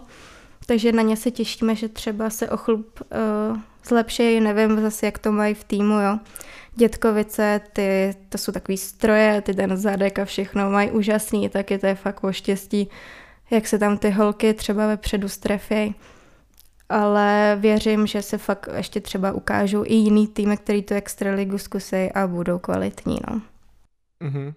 Takže 0.65 0.91
na 0.91 1.01
ně 1.01 1.17
se 1.17 1.31
těšíme, 1.31 1.75
že 1.75 1.89
třeba 1.89 2.29
se 2.29 2.49
o 2.49 2.57
chlup 2.57 2.99
uh, 3.01 3.57
zlepší, 3.87 4.39
nevím 4.39 4.81
zase, 4.81 5.05
jak 5.05 5.17
to 5.17 5.31
mají 5.31 5.53
v 5.53 5.63
týmu, 5.63 5.99
jo. 5.99 6.19
Dětkovice, 6.75 7.61
ty, 7.73 8.15
to 8.29 8.37
jsou 8.37 8.51
takový 8.51 8.77
stroje, 8.77 9.41
ty 9.41 9.53
ten 9.53 9.77
zadek 9.77 10.19
a 10.19 10.25
všechno 10.25 10.69
mají 10.69 10.91
úžasný, 10.91 11.49
taky 11.49 11.77
to 11.77 11.87
je 11.87 11.95
fakt 11.95 12.23
o 12.23 12.31
štěstí, 12.31 12.89
jak 13.51 13.67
se 13.67 13.79
tam 13.79 13.97
ty 13.97 14.09
holky 14.09 14.53
třeba 14.53 14.87
vepředu 14.87 15.29
strefějí. 15.29 15.95
Ale 16.89 17.57
věřím, 17.59 18.07
že 18.07 18.21
se 18.21 18.37
fakt 18.37 18.69
ještě 18.77 18.99
třeba 18.99 19.31
ukážou 19.31 19.83
i 19.85 19.93
jiný 19.93 20.27
týmy, 20.27 20.57
který 20.57 20.83
tu 20.83 20.93
extraligu 20.93 21.57
zkusí 21.57 22.11
a 22.11 22.27
budou 22.27 22.59
kvalitní, 22.59 23.17
no. 23.29 23.41
Mm-hmm. 24.21 24.53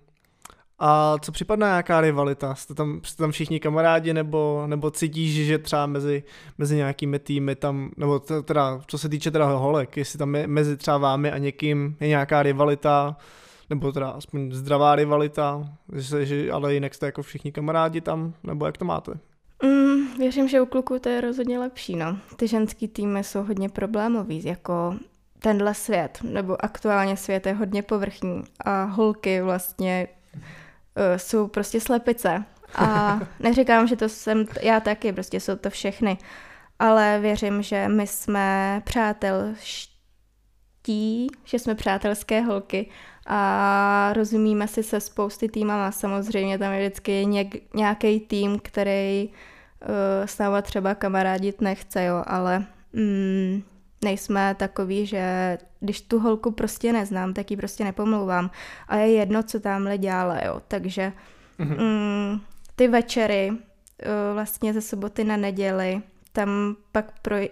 A 0.78 1.16
co 1.20 1.32
připadne 1.32 1.66
nějaká 1.66 2.00
rivalita? 2.00 2.54
Jste 2.54 2.74
tam, 2.74 3.00
jste 3.04 3.22
tam 3.22 3.30
všichni 3.30 3.60
kamarádi 3.60 4.14
nebo, 4.14 4.64
nebo 4.66 4.90
cítíš, 4.90 5.46
že 5.46 5.58
třeba 5.58 5.86
mezi, 5.86 6.22
mezi 6.58 6.76
nějakými 6.76 7.18
týmy 7.18 7.54
tam, 7.54 7.90
nebo 7.96 8.18
teda, 8.18 8.80
co 8.86 8.98
se 8.98 9.08
týče 9.08 9.30
teda 9.30 9.46
holek, 9.46 9.96
jestli 9.96 10.18
tam 10.18 10.34
je, 10.34 10.46
mezi 10.46 10.76
třeba 10.76 10.98
vámi 10.98 11.32
a 11.32 11.38
někým 11.38 11.96
je 12.00 12.08
nějaká 12.08 12.42
rivalita, 12.42 13.16
nebo 13.70 13.92
teda 13.92 14.08
aspoň 14.08 14.52
zdravá 14.52 14.96
rivalita, 14.96 15.68
že, 15.92 16.26
že, 16.26 16.52
ale 16.52 16.74
jinak 16.74 16.94
jste 16.94 17.06
jako 17.06 17.22
všichni 17.22 17.52
kamarádi 17.52 18.00
tam, 18.00 18.34
nebo 18.44 18.66
jak 18.66 18.78
to 18.78 18.84
máte? 18.84 19.12
Mm, 19.62 20.18
věřím, 20.18 20.48
že 20.48 20.60
u 20.60 20.66
kluků 20.66 20.98
to 20.98 21.08
je 21.08 21.20
rozhodně 21.20 21.58
lepší, 21.58 21.96
no. 21.96 22.18
Ty 22.36 22.48
ženský 22.48 22.88
týmy 22.88 23.24
jsou 23.24 23.42
hodně 23.42 23.68
problémový, 23.68 24.44
jako 24.44 24.94
tenhle 25.38 25.74
svět, 25.74 26.18
nebo 26.22 26.64
aktuálně 26.64 27.16
svět 27.16 27.46
je 27.46 27.52
hodně 27.52 27.82
povrchní 27.82 28.42
a 28.64 28.84
holky 28.84 29.42
vlastně 29.42 30.08
uh, 30.96 31.02
jsou 31.16 31.48
prostě 31.48 31.80
slepice. 31.80 32.44
A 32.74 33.20
neříkám, 33.40 33.86
že 33.86 33.96
to 33.96 34.08
jsem 34.08 34.46
já 34.62 34.80
taky, 34.80 35.12
prostě 35.12 35.40
jsou 35.40 35.56
to 35.56 35.70
všechny. 35.70 36.18
ale 36.78 37.18
věřím, 37.20 37.62
že 37.62 37.88
my 37.88 38.06
jsme 38.06 38.82
přátelští, 38.84 39.96
že 41.44 41.58
jsme 41.58 41.74
přátelské 41.74 42.40
holky 42.40 42.90
a 43.26 44.12
rozumíme 44.12 44.68
si 44.68 44.82
se 44.82 45.00
spousty 45.00 45.48
týmama. 45.48 45.92
Samozřejmě 45.92 46.58
tam 46.58 46.72
je 46.72 46.80
vždycky 46.88 47.26
něk, 47.26 47.74
nějaký 47.74 48.20
tým, 48.20 48.58
který 48.58 49.28
uh, 49.28 49.36
s 50.26 50.38
náma 50.38 50.62
třeba 50.62 50.94
kamarádit 50.94 51.60
nechce, 51.60 52.04
jo, 52.04 52.22
ale 52.26 52.66
mm, 52.92 53.62
nejsme 54.06 54.54
takový, 54.54 55.06
že 55.06 55.58
když 55.80 56.00
tu 56.00 56.18
holku 56.18 56.50
prostě 56.50 56.92
neznám, 56.92 57.34
tak 57.34 57.50
ji 57.50 57.56
prostě 57.56 57.84
nepomlouvám. 57.84 58.50
A 58.88 58.96
je 58.96 59.12
jedno, 59.12 59.42
co 59.42 59.60
tamhle 59.60 59.98
dělá, 59.98 60.38
jo. 60.44 60.62
Takže 60.68 61.12
mm-hmm. 61.58 61.78
mm, 61.78 62.40
ty 62.76 62.88
večery 62.88 63.50
uh, 63.50 63.58
vlastně 64.34 64.72
ze 64.72 64.80
soboty 64.80 65.24
na 65.24 65.36
neděli, 65.36 66.02
tam 66.32 66.76
pak 66.92 67.12
pro, 67.22 67.36
uh, 67.36 67.44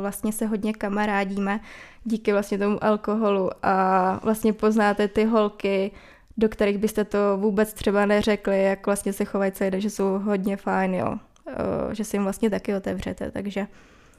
vlastně 0.00 0.32
se 0.32 0.46
hodně 0.46 0.72
kamarádíme 0.72 1.60
díky 2.04 2.32
vlastně 2.32 2.58
tomu 2.58 2.84
alkoholu 2.84 3.50
a 3.62 3.74
vlastně 4.22 4.52
poznáte 4.52 5.08
ty 5.08 5.24
holky, 5.24 5.90
do 6.36 6.48
kterých 6.48 6.78
byste 6.78 7.04
to 7.04 7.36
vůbec 7.36 7.72
třeba 7.72 8.06
neřekli, 8.06 8.62
jak 8.62 8.86
vlastně 8.86 9.12
se 9.12 9.24
chovají 9.24 9.52
celý 9.52 9.70
den, 9.70 9.80
že 9.80 9.90
jsou 9.90 10.18
hodně 10.18 10.56
fajn, 10.56 10.94
jo. 10.94 11.18
Uh, 11.48 11.92
že 11.92 12.04
si 12.04 12.16
jim 12.16 12.22
vlastně 12.22 12.50
taky 12.50 12.74
otevřete, 12.74 13.30
takže 13.30 13.66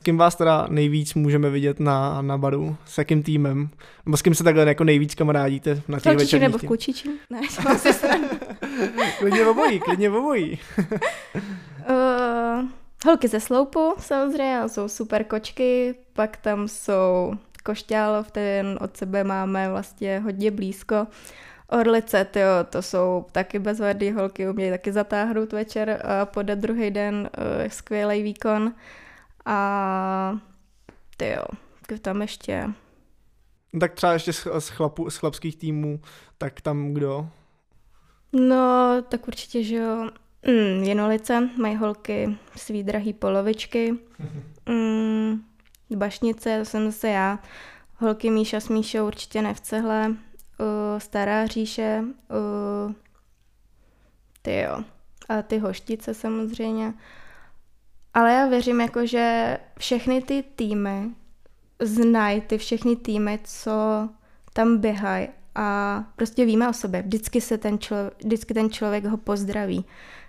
kým 0.04 0.18
vás 0.18 0.36
teda 0.36 0.68
nejvíc 0.70 1.14
můžeme 1.14 1.50
vidět 1.50 1.80
na, 1.80 2.22
na 2.22 2.38
baru? 2.38 2.78
S 2.86 2.98
jakým 2.98 3.24
týmem? 3.24 3.70
Nebo 4.06 4.18
s 4.18 4.22
kým 4.22 4.36
se 4.36 4.44
takhle 4.44 4.66
jako 4.66 4.84
nejvíc 4.84 5.16
kamarádíte 5.16 5.82
na 5.88 6.00
těch 6.00 6.18
večerních 6.18 6.48
nebo 6.48 6.58
v 6.64 6.64
Kučiči? 6.64 7.10
Ne, 7.30 7.42
klidně 9.20 9.46
obojí, 9.46 9.80
klidně 9.80 10.10
obojí. 10.10 10.60
uh, 11.90 12.66
holky 13.06 13.28
ze 13.28 13.40
Sloupu 13.40 13.94
samozřejmě, 14.00 14.62
jsou 14.68 14.88
super 14.88 15.24
kočky, 15.24 15.96
pak 16.14 16.38
tam 16.38 16.68
jsou 16.68 17.34
Košťálov, 17.64 18.32
ten 18.32 18.80
od 18.82 18.98
sebe 18.98 19.24
máme 19.24 19.70
vlastně 19.70 20.20
hodně 20.20 20.52
blízko. 20.52 21.08
Orlice, 21.70 22.26
tyjo, 22.26 22.64
to 22.70 22.82
jsou 22.82 23.26
taky 23.32 23.60
bezvadný 23.60 24.12
holky, 24.12 24.50
umějí 24.50 24.72
taky 24.72 24.92
zatáhnout 24.92 25.54
večer 25.54 26.02
a 26.06 26.26
podat 26.26 26.60
druhý 26.60 26.92
den 26.92 27.30
uh, 27.38 27.68
skvělý 27.68 28.24
výkon. 28.24 28.74
A 29.46 30.40
ty 31.18 31.30
jo, 31.30 31.44
tam 32.02 32.22
ještě... 32.22 32.70
Tak 33.80 33.94
třeba 33.94 34.14
ještě 34.14 34.34
z, 34.34 34.70
chlapu, 34.70 35.10
z 35.10 35.18
chlapských 35.18 35.56
týmů, 35.56 36.02
tak 36.38 36.62
tam 36.62 36.94
kdo? 36.94 37.30
No, 38.34 39.02
tak 39.10 39.28
určitě, 39.28 39.64
že 39.64 39.76
jo. 39.76 40.10
Mm, 40.48 40.84
Jenolice, 40.84 41.50
mají 41.58 41.76
holky 41.76 42.38
svý 42.56 42.84
drahý 42.84 43.14
polovičky. 43.14 43.94
Mm, 44.70 45.44
bašnice, 45.96 46.60
to 46.60 46.66
jsem 46.66 46.92
zase 46.92 47.10
já. 47.10 47.40
Holky 47.98 48.30
Míša 48.30 48.60
s 48.60 48.70
Míšou 48.70 49.08
určitě 49.08 49.42
ne 49.42 49.54
v 49.54 49.62
cehle. 49.62 50.08
Uh, 50.08 50.16
stará 50.98 51.46
říše. 51.46 52.04
Uh, 52.30 52.94
ty 54.42 54.60
jo. 54.60 54.84
A 55.30 55.42
ty 55.42 55.58
hoštice 55.58 56.14
samozřejmě. 56.14 56.94
Ale 58.20 58.34
já 58.34 58.48
věřím, 58.48 58.82
jako, 58.82 59.06
že 59.06 59.58
všechny 59.78 60.22
ty 60.22 60.44
týmy 60.56 61.10
znají 61.80 62.42
ty 62.42 62.58
všechny 62.58 62.96
týmy, 62.96 63.40
co 63.44 64.10
tam 64.54 64.78
běhají 64.78 65.28
a 65.56 66.04
prostě 66.16 66.46
víme 66.46 66.70
o 66.70 66.74
sobě. 66.74 67.02
Vždycky, 67.02 67.42
se 67.42 67.58
ten 67.58 67.80
člověk, 67.80 68.14
vždycky 68.24 68.54
ten 68.54 68.70
člověk 68.70 69.06
ho 69.06 69.18
pozdraví. 69.18 69.86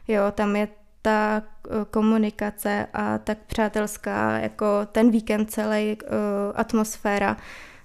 Jo, 0.08 0.22
tam 0.34 0.56
je 0.56 0.68
ta 1.02 1.42
eh, 1.42 1.70
komunikace 1.90 2.86
a 2.92 3.18
tak 3.18 3.38
přátelská, 3.38 4.38
jako 4.38 4.66
ten 4.92 5.10
víkend 5.10 5.50
celý 5.50 5.96
uh, 6.02 6.08
atmosféra, 6.54 7.36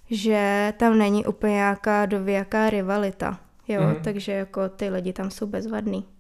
že 0.10 0.74
tam 0.78 0.98
není 0.98 1.26
úplně 1.26 1.54
nějaká 1.54 2.06
dovějaká 2.06 2.70
rivalita. 2.70 3.40
Jo, 3.68 3.82
mm. 3.82 3.96
takže 4.04 4.32
jako 4.32 4.70
ty 4.70 4.90
lidi 4.90 5.14
tam 5.14 5.32
jsou 5.32 5.48
bezvadný. 5.48 6.15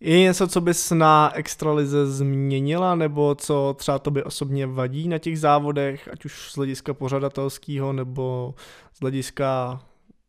Je 0.00 0.18
něco, 0.18 0.48
co 0.48 0.60
bys 0.60 0.90
na 0.90 1.32
extralize 1.34 2.06
změnila, 2.06 2.94
nebo 2.94 3.34
co 3.34 3.74
třeba 3.78 3.98
tobě 3.98 4.24
osobně 4.24 4.66
vadí 4.66 5.08
na 5.08 5.18
těch 5.18 5.40
závodech, 5.40 6.08
ať 6.12 6.24
už 6.24 6.50
z 6.50 6.56
hlediska 6.56 6.94
pořadatelského, 6.94 7.92
nebo 7.92 8.54
z 8.92 9.00
hlediska 9.00 9.80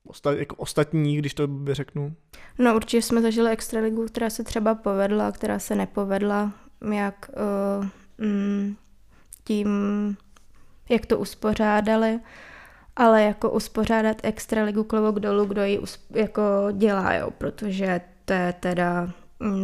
osta- 0.07 0.37
jako 0.37 0.55
ostatních, 0.55 1.19
když 1.19 1.33
to 1.33 1.47
by 1.47 1.73
řeknu? 1.73 2.13
No 2.59 2.75
určitě 2.75 3.01
jsme 3.01 3.21
zažili 3.21 3.51
extraligu, 3.51 4.05
která 4.05 4.29
se 4.29 4.43
třeba 4.43 4.75
povedla, 4.75 5.31
která 5.31 5.59
se 5.59 5.75
nepovedla, 5.75 6.51
jak 6.93 7.31
uh, 7.79 7.85
tím, 9.43 9.67
jak 10.89 11.05
to 11.05 11.19
uspořádali, 11.19 12.19
ale 12.95 13.23
jako 13.23 13.51
uspořádat 13.51 14.17
extraligu 14.23 14.83
klobouk 14.83 15.19
dolů, 15.19 15.45
kdo 15.45 15.63
ji 15.63 15.79
usp- 15.79 16.17
jako 16.17 16.41
dělá, 16.71 17.13
jo, 17.13 17.31
protože 17.37 18.01
to 18.25 18.33
je 18.33 18.53
teda 18.59 19.11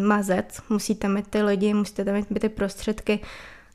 mazec, 0.08 0.62
musíte 0.70 1.08
mít 1.08 1.28
ty 1.28 1.44
lidi, 1.44 1.74
musíte 1.74 2.06
tam 2.06 2.14
mít 2.14 2.40
ty 2.40 2.50
prostředky. 2.50 3.20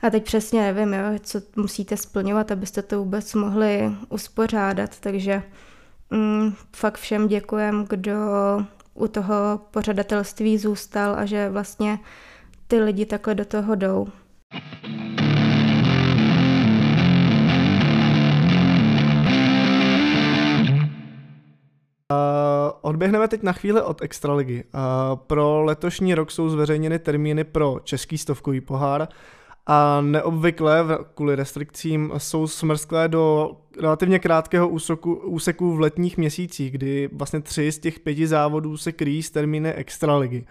A 0.02 0.10
teď 0.10 0.24
přesně 0.24 0.60
nevím, 0.60 0.94
jo, 0.94 1.18
co 1.20 1.40
musíte 1.56 1.96
splňovat, 1.96 2.50
abyste 2.50 2.82
to 2.82 2.98
vůbec 2.98 3.34
mohli 3.34 3.92
uspořádat, 4.08 5.00
takže 5.00 5.42
mm, 6.10 6.54
fakt 6.76 6.98
všem 6.98 7.28
děkujem, 7.28 7.86
kdo 7.88 8.14
u 8.94 9.08
toho 9.08 9.60
pořadatelství 9.70 10.58
zůstal 10.58 11.14
a 11.14 11.24
že 11.24 11.48
vlastně 11.48 11.98
ty 12.66 12.80
lidi 12.80 13.06
takhle 13.06 13.34
do 13.34 13.44
toho 13.44 13.74
jdou. 13.74 14.08
Odběhneme 22.80 23.28
teď 23.28 23.42
na 23.42 23.52
chvíli 23.52 23.82
od 23.82 24.02
Extraligy. 24.02 24.64
Pro 25.14 25.64
letošní 25.64 26.14
rok 26.14 26.30
jsou 26.30 26.48
zveřejněny 26.48 26.98
termíny 26.98 27.44
pro 27.44 27.80
český 27.84 28.18
stovkový 28.18 28.60
pohár 28.60 29.08
a 29.66 30.00
neobvykle 30.00 30.84
kvůli 31.14 31.36
restrikcím 31.36 32.12
jsou 32.18 32.46
smrsklé 32.46 33.08
do 33.08 33.50
relativně 33.80 34.18
krátkého 34.18 34.68
úseku, 34.68 35.14
úseku 35.14 35.76
v 35.76 35.80
letních 35.80 36.16
měsících, 36.16 36.72
kdy 36.72 37.08
vlastně 37.12 37.40
tři 37.40 37.72
z 37.72 37.78
těch 37.78 38.00
pěti 38.00 38.26
závodů 38.26 38.76
se 38.76 38.92
kryjí 38.92 39.22
s 39.22 39.30
termíny 39.30 39.72
Extraligy. 39.72 40.44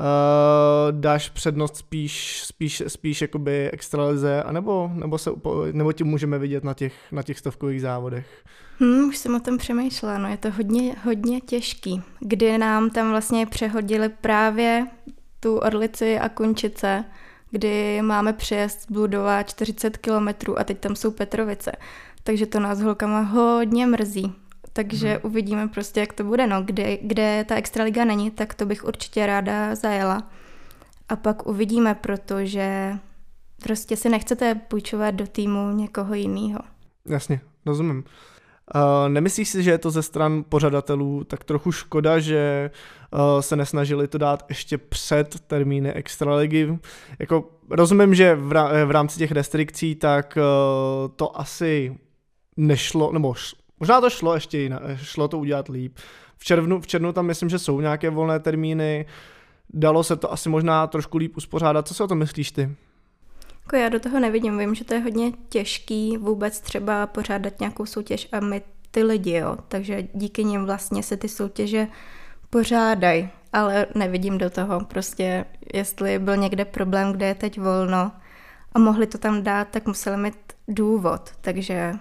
Uh, 0.00 1.00
dáš 1.00 1.28
přednost 1.28 1.76
spíš, 1.76 2.42
spíš, 2.44 2.82
spíš 2.86 3.22
jakoby 3.22 3.70
extralize, 3.70 4.42
anebo, 4.42 4.90
nebo, 4.94 5.18
se, 5.18 5.30
nebo 5.72 5.92
ti 5.92 6.04
můžeme 6.04 6.38
vidět 6.38 6.64
na 6.64 6.74
těch, 6.74 6.94
na 7.12 7.22
těch 7.22 7.38
stovkových 7.38 7.80
závodech? 7.80 8.26
Hmm, 8.78 9.08
už 9.08 9.16
jsem 9.16 9.34
o 9.34 9.40
tom 9.40 9.58
přemýšlela, 9.58 10.18
no 10.18 10.28
je 10.28 10.36
to 10.36 10.50
hodně, 10.50 10.96
hodně 11.04 11.40
těžký, 11.40 12.02
kdy 12.20 12.58
nám 12.58 12.90
tam 12.90 13.10
vlastně 13.10 13.46
přehodili 13.46 14.08
právě 14.08 14.86
tu 15.40 15.56
Orlici 15.56 16.18
a 16.18 16.28
Kunčice, 16.28 17.04
kdy 17.50 18.02
máme 18.02 18.32
přejezd 18.32 18.80
z 18.80 18.86
Bludova 18.90 19.42
40 19.42 19.96
kilometrů 19.96 20.58
a 20.58 20.64
teď 20.64 20.78
tam 20.78 20.96
jsou 20.96 21.10
Petrovice. 21.10 21.72
Takže 22.22 22.46
to 22.46 22.60
nás 22.60 22.80
holkama 22.80 23.20
hodně 23.20 23.86
mrzí. 23.86 24.34
Takže 24.72 25.08
hmm. 25.08 25.20
uvidíme 25.22 25.68
prostě, 25.68 26.00
jak 26.00 26.12
to 26.12 26.24
bude. 26.24 26.46
No, 26.46 26.62
kde, 26.62 26.98
kde 27.02 27.44
ta 27.48 27.54
extraliga 27.54 28.04
není, 28.04 28.30
tak 28.30 28.54
to 28.54 28.66
bych 28.66 28.84
určitě 28.84 29.26
ráda 29.26 29.74
zajela. 29.74 30.30
A 31.08 31.16
pak 31.16 31.46
uvidíme, 31.46 31.94
protože 31.94 32.98
prostě 33.62 33.96
si 33.96 34.08
nechcete 34.08 34.54
půjčovat 34.54 35.14
do 35.14 35.26
týmu 35.26 35.70
někoho 35.70 36.14
jiného. 36.14 36.58
Jasně, 37.08 37.40
rozumím. 37.66 38.04
Uh, 38.74 39.08
nemyslíš 39.08 39.48
si, 39.48 39.62
že 39.62 39.70
je 39.70 39.78
to 39.78 39.90
ze 39.90 40.02
stran 40.02 40.44
pořadatelů 40.48 41.24
tak 41.24 41.44
trochu 41.44 41.72
škoda, 41.72 42.18
že 42.18 42.70
uh, 43.12 43.40
se 43.40 43.56
nesnažili 43.56 44.08
to 44.08 44.18
dát 44.18 44.44
ještě 44.48 44.78
před 44.78 45.40
termíny 45.40 45.92
extraligy? 45.92 46.78
Jako, 47.18 47.50
rozumím, 47.70 48.14
že 48.14 48.34
v, 48.34 48.48
v 48.84 48.90
rámci 48.90 49.18
těch 49.18 49.32
restrikcí 49.32 49.94
tak 49.94 50.38
uh, 50.38 51.12
to 51.16 51.40
asi 51.40 51.98
nešlo, 52.56 53.12
nebo 53.12 53.34
možná 53.82 54.00
to 54.00 54.10
šlo 54.10 54.34
ještě 54.34 54.58
jinak, 54.58 54.82
šlo 54.96 55.28
to 55.28 55.38
udělat 55.38 55.68
líp. 55.68 55.98
V 56.36 56.44
červnu, 56.44 56.80
v 56.80 56.86
červnu 56.86 57.12
tam 57.12 57.26
myslím, 57.26 57.48
že 57.48 57.58
jsou 57.58 57.80
nějaké 57.80 58.10
volné 58.10 58.40
termíny, 58.40 59.06
dalo 59.70 60.04
se 60.04 60.16
to 60.16 60.32
asi 60.32 60.48
možná 60.48 60.86
trošku 60.86 61.18
líp 61.18 61.36
uspořádat. 61.36 61.88
Co 61.88 61.94
si 61.94 62.02
o 62.02 62.08
tom 62.08 62.18
myslíš 62.18 62.50
ty? 62.50 62.70
Jako 63.62 63.76
já 63.76 63.88
do 63.88 64.00
toho 64.00 64.20
nevidím, 64.20 64.58
vím, 64.58 64.74
že 64.74 64.84
to 64.84 64.94
je 64.94 65.00
hodně 65.00 65.32
těžký 65.48 66.16
vůbec 66.16 66.60
třeba 66.60 67.06
pořádat 67.06 67.60
nějakou 67.60 67.86
soutěž 67.86 68.28
a 68.32 68.40
my 68.40 68.62
ty 68.90 69.02
lidi, 69.02 69.32
jo, 69.32 69.56
takže 69.68 70.02
díky 70.14 70.44
nim 70.44 70.64
vlastně 70.64 71.02
se 71.02 71.16
ty 71.16 71.28
soutěže 71.28 71.86
pořádají, 72.50 73.28
ale 73.52 73.86
nevidím 73.94 74.38
do 74.38 74.50
toho, 74.50 74.84
prostě 74.84 75.44
jestli 75.74 76.18
byl 76.18 76.36
někde 76.36 76.64
problém, 76.64 77.12
kde 77.12 77.26
je 77.26 77.34
teď 77.34 77.60
volno 77.60 78.12
a 78.72 78.78
mohli 78.78 79.06
to 79.06 79.18
tam 79.18 79.42
dát, 79.42 79.68
tak 79.68 79.86
museli 79.86 80.16
mít 80.16 80.52
důvod, 80.68 81.30
takže, 81.40 81.94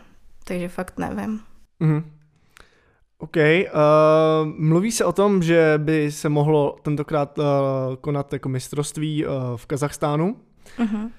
takže 0.44 0.70
fakt 0.70 0.98
nevím. 0.98 1.51
Mm-hmm. 1.82 2.04
OK. 3.18 3.36
Uh, 3.38 4.54
mluví 4.58 4.92
se 4.92 5.06
o 5.06 5.12
tom, 5.12 5.44
že 5.44 5.74
by 5.78 6.12
se 6.12 6.30
mohlo 6.30 6.76
tentokrát 6.82 7.38
uh, 7.38 7.46
konat 8.02 8.34
jako 8.34 8.50
mistrovství 8.50 9.26
uh, 9.26 9.34
v 9.56 9.66
Kazachstánu. 9.66 10.36
Uh-huh. 10.80 11.10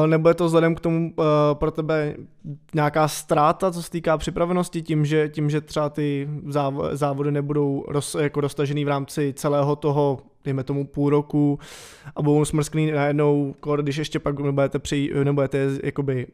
Uh, 0.00 0.06
nebo 0.06 0.28
je 0.28 0.34
to 0.34 0.44
vzhledem 0.44 0.74
k 0.74 0.80
tomu 0.80 1.12
uh, 1.16 1.24
pro 1.52 1.70
tebe 1.70 2.16
nějaká 2.74 3.08
ztráta, 3.08 3.70
co 3.70 3.82
se 3.82 3.90
týká 3.90 4.18
připravenosti, 4.18 4.82
tím, 4.82 5.04
že, 5.04 5.28
tím, 5.28 5.50
že 5.50 5.60
třeba 5.60 5.88
ty 5.88 6.28
závody 6.92 7.30
nebudou 7.30 7.84
roz, 7.88 8.14
jako 8.14 8.40
roztažený 8.40 8.84
v 8.84 8.88
rámci 8.88 9.34
celého 9.36 9.76
toho, 9.76 10.18
dejme 10.44 10.64
tomu 10.64 10.86
půl 10.86 11.10
roku 11.10 11.58
a 12.16 12.22
budou 12.22 12.44
smrskný 12.44 12.90
najednou, 12.90 13.54
když 13.82 13.96
ještě 13.96 14.18
pak 14.18 14.40
nebudete, 14.40 14.78
při, 14.78 15.12
nebudete 15.24 15.58
jakoby 15.82 16.26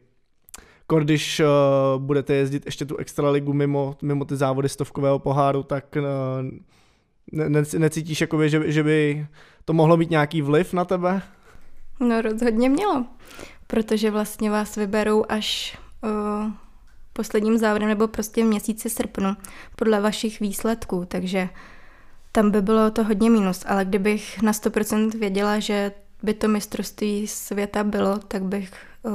když 0.87 1.39
uh, 1.39 2.01
budete 2.01 2.33
jezdit 2.33 2.65
ještě 2.65 2.85
tu 2.85 2.97
extraligu 2.97 3.53
mimo, 3.53 3.95
mimo 4.01 4.25
ty 4.25 4.35
závody 4.35 4.69
stovkového 4.69 5.19
poháru, 5.19 5.63
tak 5.63 5.85
uh, 5.97 6.03
ne, 7.31 7.49
ne, 7.49 7.63
necítíš, 7.77 8.21
jakoby, 8.21 8.49
že, 8.49 8.71
že 8.71 8.83
by 8.83 9.27
to 9.65 9.73
mohlo 9.73 9.97
mít 9.97 10.09
nějaký 10.09 10.41
vliv 10.41 10.73
na 10.73 10.85
tebe? 10.85 11.21
No 11.99 12.21
rozhodně 12.21 12.69
mělo, 12.69 13.05
protože 13.67 14.11
vlastně 14.11 14.51
vás 14.51 14.75
vyberou 14.75 15.25
až 15.29 15.77
uh, 16.03 16.51
posledním 17.13 17.57
závodem 17.57 17.87
nebo 17.87 18.07
prostě 18.07 18.43
v 18.43 18.47
měsíci 18.47 18.89
srpnu 18.89 19.35
podle 19.75 20.01
vašich 20.01 20.39
výsledků, 20.39 21.05
takže 21.07 21.49
tam 22.31 22.51
by 22.51 22.61
bylo 22.61 22.91
to 22.91 23.03
hodně 23.03 23.29
minus, 23.29 23.63
ale 23.67 23.85
kdybych 23.85 24.41
na 24.41 24.51
100% 24.51 25.19
věděla, 25.19 25.59
že 25.59 25.91
by 26.23 26.33
to 26.33 26.47
mistrovství 26.47 27.27
světa 27.27 27.83
bylo, 27.83 28.17
tak 28.17 28.43
bych 28.43 28.71
uh, 29.03 29.13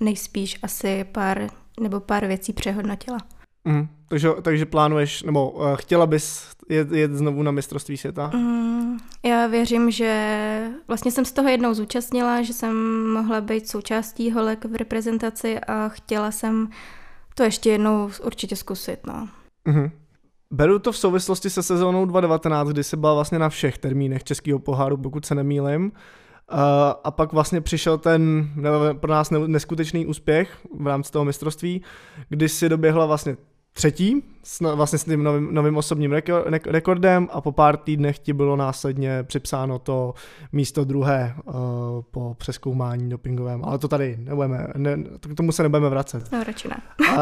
nejspíš 0.00 0.58
asi 0.62 1.04
pár 1.04 1.48
nebo 1.80 2.00
pár 2.00 2.26
věcí 2.26 2.52
přehodnotila. 2.52 3.18
Mm, 3.64 3.88
takže, 4.08 4.30
takže 4.42 4.66
plánuješ, 4.66 5.22
nebo 5.22 5.50
uh, 5.50 5.76
chtěla 5.76 6.06
bys 6.06 6.46
jet, 6.68 6.92
jet 6.92 7.12
znovu 7.12 7.42
na 7.42 7.50
mistrovství 7.50 7.96
světa? 7.96 8.30
Mm, 8.34 8.98
já 9.24 9.46
věřím, 9.46 9.90
že 9.90 10.70
vlastně 10.88 11.10
jsem 11.10 11.24
z 11.24 11.32
toho 11.32 11.48
jednou 11.48 11.74
zúčastnila, 11.74 12.42
že 12.42 12.52
jsem 12.52 13.06
mohla 13.12 13.40
být 13.40 13.68
součástí 13.68 14.30
holek 14.30 14.64
v 14.64 14.74
reprezentaci 14.74 15.58
a 15.58 15.88
chtěla 15.88 16.30
jsem 16.30 16.68
to 17.34 17.42
ještě 17.42 17.70
jednou 17.70 18.10
určitě 18.24 18.56
zkusit. 18.56 19.06
No. 19.06 19.28
Mm-hmm. 19.66 19.90
Beru 20.50 20.78
to 20.78 20.92
v 20.92 20.96
souvislosti 20.96 21.50
se 21.50 21.62
sezónou 21.62 22.04
2019, 22.04 22.68
kdy 22.68 22.84
se 22.84 22.96
byla 22.96 23.14
vlastně 23.14 23.38
na 23.38 23.48
všech 23.48 23.78
termínech 23.78 24.24
Českého 24.24 24.58
poháru, 24.58 24.96
pokud 24.96 25.26
se 25.26 25.34
nemýlim. 25.34 25.92
Uh, 26.52 26.58
a 27.04 27.10
pak 27.10 27.32
vlastně 27.32 27.60
přišel 27.60 27.98
ten 27.98 28.50
pro 29.00 29.12
nás 29.12 29.30
neskutečný 29.30 30.06
úspěch 30.06 30.58
v 30.80 30.86
rámci 30.86 31.12
toho 31.12 31.24
mistrovství, 31.24 31.82
kdy 32.28 32.48
si 32.48 32.68
doběhla 32.68 33.06
vlastně 33.06 33.36
třetí, 33.72 34.24
s, 34.42 34.74
vlastně 34.74 34.98
s 34.98 35.04
tím 35.04 35.22
novým, 35.22 35.54
novým 35.54 35.76
osobním 35.76 36.12
rekordem 36.66 37.28
a 37.32 37.40
po 37.40 37.52
pár 37.52 37.76
týdnech 37.76 38.18
ti 38.18 38.32
bylo 38.32 38.56
následně 38.56 39.22
připsáno 39.22 39.78
to 39.78 40.14
místo 40.52 40.84
druhé 40.84 41.34
uh, 41.44 41.54
po 42.10 42.34
přeskoumání 42.38 43.10
dopingovém. 43.10 43.64
Ale 43.64 43.78
to 43.78 43.88
tady 43.88 44.16
nebudeme, 44.20 44.66
ne, 44.76 44.96
k 45.20 45.34
tomu 45.36 45.52
se 45.52 45.62
nebudeme 45.62 45.88
vracet. 45.88 46.32
No, 46.32 46.44
radši 46.44 46.68
ne. 46.68 46.76
uh, 47.08 47.16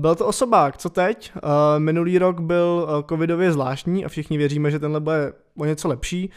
byl 0.00 0.14
to 0.14 0.26
osobák, 0.26 0.76
co 0.76 0.90
teď? 0.90 1.32
Uh, 1.34 1.40
minulý 1.78 2.18
rok 2.18 2.40
byl 2.40 2.88
uh, 2.88 3.04
covidově 3.08 3.52
zvláštní 3.52 4.04
a 4.04 4.08
všichni 4.08 4.38
věříme, 4.38 4.70
že 4.70 4.78
tenhle 4.78 5.00
bude 5.00 5.32
o 5.58 5.64
něco 5.64 5.88
lepší 5.88 6.30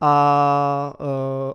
a 0.00 0.94
uh, 1.00 1.06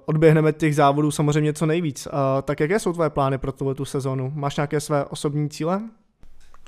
odběhneme 0.05 0.53
těch 0.53 0.75
závodů 0.75 1.11
samozřejmě 1.11 1.53
co 1.53 1.65
nejvíc. 1.65 2.07
Uh, 2.07 2.41
tak 2.41 2.59
jaké 2.59 2.79
jsou 2.79 2.93
tvoje 2.93 3.09
plány 3.09 3.37
pro 3.37 3.51
tuto 3.51 3.85
sezonu? 3.85 4.31
Máš 4.35 4.57
nějaké 4.57 4.79
své 4.79 5.05
osobní 5.05 5.49
cíle? 5.49 5.81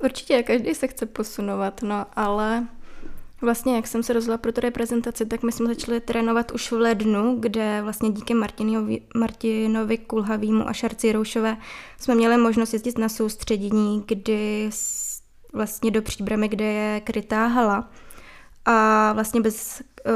Určitě, 0.04 0.44
každý 0.44 0.76
se 0.76 0.88
chce 0.88 1.06
posunovat, 1.06 1.82
no 1.82 2.06
ale 2.16 2.68
vlastně 3.42 3.76
jak 3.76 3.88
jsem 3.88 4.04
se 4.04 4.14
rozhodla 4.14 4.38
pro 4.38 4.52
tu 4.52 4.62
reprezentaci, 4.62 5.26
tak 5.26 5.44
my 5.44 5.52
jsme 5.52 5.68
začali 5.68 6.00
trénovat 6.00 6.52
už 6.52 6.72
v 6.72 6.76
lednu, 6.76 7.38
kde 7.40 7.82
vlastně 7.82 8.10
díky 8.10 8.34
Martinovi, 8.34 9.02
Martinovi 9.16 9.98
Kulhavýmu 9.98 10.70
a 10.70 10.74
Šarci 10.74 11.12
Roušové 11.12 11.58
jsme 12.00 12.16
měli 12.16 12.38
možnost 12.38 12.74
jezdit 12.74 12.98
na 12.98 13.10
soustředění, 13.10 14.04
kdy 14.08 14.70
vlastně 15.54 15.92
do 15.92 16.02
příbramy, 16.02 16.48
kde 16.48 16.66
je 16.66 17.02
krytá 17.02 17.48
hala. 17.48 17.90
A 18.66 19.14
vlastně 19.14 19.42
bez 19.42 19.82
uh, 20.06 20.14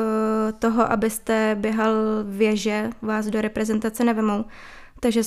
toho, 0.59 0.91
abyste 0.91 1.57
běhal 1.59 1.93
věže, 2.23 2.89
vás 3.01 3.25
do 3.25 3.41
reprezentace 3.41 4.03
nevemou. 4.03 4.45
Takže 4.99 5.21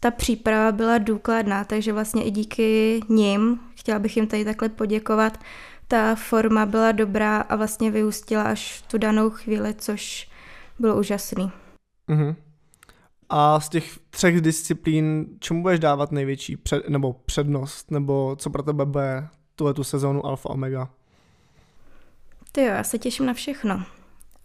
ta 0.00 0.10
příprava 0.10 0.72
byla 0.72 0.98
důkladná, 0.98 1.64
takže 1.64 1.92
vlastně 1.92 2.24
i 2.24 2.30
díky 2.30 3.00
nim, 3.08 3.60
chtěla 3.74 3.98
bych 3.98 4.16
jim 4.16 4.26
tady 4.26 4.44
takhle 4.44 4.68
poděkovat, 4.68 5.38
ta 5.88 6.14
forma 6.14 6.66
byla 6.66 6.92
dobrá 6.92 7.36
a 7.36 7.56
vlastně 7.56 7.90
vyústila 7.90 8.42
až 8.42 8.82
tu 8.82 8.98
danou 8.98 9.30
chvíli, 9.30 9.74
což 9.78 10.30
bylo 10.78 10.98
úžasný. 10.98 11.52
Mm-hmm. 12.08 12.34
A 13.28 13.60
z 13.60 13.68
těch 13.68 13.98
třech 14.10 14.40
disciplín, 14.40 15.26
čemu 15.38 15.62
budeš 15.62 15.80
dávat 15.80 16.12
největší 16.12 16.56
před, 16.56 16.88
nebo 16.88 17.12
přednost, 17.12 17.90
nebo 17.90 18.36
co 18.38 18.50
pro 18.50 18.62
tebe 18.62 18.86
bude 18.86 19.28
tuhle 19.54 19.74
tu 19.74 19.84
sezónu 19.84 20.26
Alfa 20.26 20.50
Omega? 20.50 20.88
Ty 22.54 22.60
jo, 22.60 22.66
já 22.66 22.84
se 22.84 22.98
těším 22.98 23.26
na 23.26 23.34
všechno. 23.34 23.84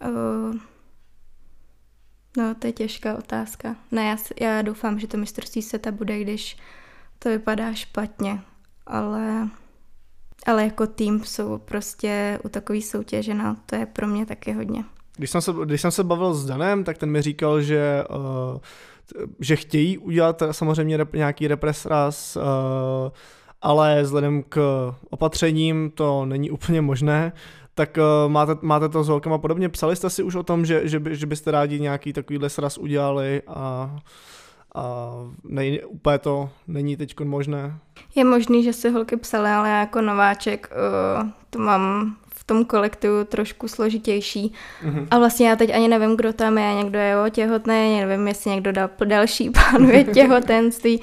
Uh, 0.04 0.54
No, 2.36 2.54
to 2.54 2.66
je 2.66 2.72
těžká 2.72 3.18
otázka. 3.18 3.76
Ne, 3.92 4.04
já, 4.04 4.16
já 4.40 4.62
doufám, 4.62 4.98
že 4.98 5.06
to 5.06 5.16
mistrovství 5.16 5.62
světa 5.62 5.92
bude, 5.92 6.20
když 6.20 6.56
to 7.18 7.28
vypadá 7.28 7.74
špatně, 7.74 8.40
ale, 8.86 9.48
ale 10.46 10.64
jako 10.64 10.86
tým 10.86 11.24
jsou 11.24 11.58
prostě 11.58 12.38
u 12.44 12.48
takové 12.48 12.80
soutěže, 12.80 13.34
no, 13.34 13.56
to 13.66 13.76
je 13.76 13.86
pro 13.86 14.06
mě 14.06 14.26
taky 14.26 14.52
hodně. 14.52 14.84
Když 15.16 15.30
jsem 15.30 15.40
se, 15.40 15.52
když 15.64 15.80
jsem 15.80 15.90
se 15.90 16.04
bavil 16.04 16.34
s 16.34 16.46
Danem, 16.46 16.84
tak 16.84 16.98
ten 16.98 17.10
mi 17.10 17.22
říkal, 17.22 17.62
že, 17.62 18.04
uh, 18.10 18.60
že 19.40 19.56
chtějí 19.56 19.98
udělat 19.98 20.42
samozřejmě 20.50 20.96
rep, 20.96 21.12
nějaký 21.14 21.48
represras, 21.48 22.36
uh, 22.36 22.42
ale 23.62 24.02
vzhledem 24.02 24.42
k 24.42 24.58
opatřením 25.10 25.90
to 25.90 26.26
není 26.26 26.50
úplně 26.50 26.80
možné 26.80 27.32
tak 27.74 27.98
uh, 27.98 28.32
máte, 28.32 28.56
máte 28.62 28.88
to 28.88 29.04
s 29.04 29.08
holkama 29.08 29.38
podobně. 29.38 29.68
Psali 29.68 29.96
jste 29.96 30.10
si 30.10 30.22
už 30.22 30.34
o 30.34 30.42
tom, 30.42 30.66
že, 30.66 30.88
že, 30.88 31.00
by, 31.00 31.16
že 31.16 31.26
byste 31.26 31.50
rádi 31.50 31.80
nějaký 31.80 32.12
takovýhle 32.12 32.50
sraz 32.50 32.78
udělali 32.78 33.42
a, 33.46 33.96
a 34.74 35.12
nej, 35.44 35.82
úplně 35.88 36.18
to 36.18 36.50
není 36.68 36.96
teď 36.96 37.20
možné? 37.20 37.78
Je 38.14 38.24
možný, 38.24 38.64
že 38.64 38.72
si 38.72 38.90
holky 38.90 39.16
psaly, 39.16 39.50
ale 39.50 39.68
já 39.68 39.80
jako 39.80 40.00
nováček 40.00 40.70
uh, 41.22 41.28
to 41.50 41.58
mám 41.58 42.16
tom 42.50 42.64
kolektivu 42.64 43.24
trošku 43.24 43.68
složitější. 43.68 44.52
Mm-hmm. 44.84 45.06
A 45.10 45.18
vlastně 45.18 45.48
já 45.48 45.56
teď 45.56 45.74
ani 45.74 45.88
nevím, 45.88 46.16
kdo 46.16 46.32
tam 46.32 46.58
je, 46.58 46.74
někdo 46.74 46.98
je 46.98 47.10
jo, 47.10 47.28
těhotný, 47.30 48.00
nevím, 48.00 48.28
jestli 48.28 48.50
někdo 48.50 48.72
dal 48.72 48.90
další 49.04 49.50
plánuje 49.54 50.04
těhotenství, 50.04 51.00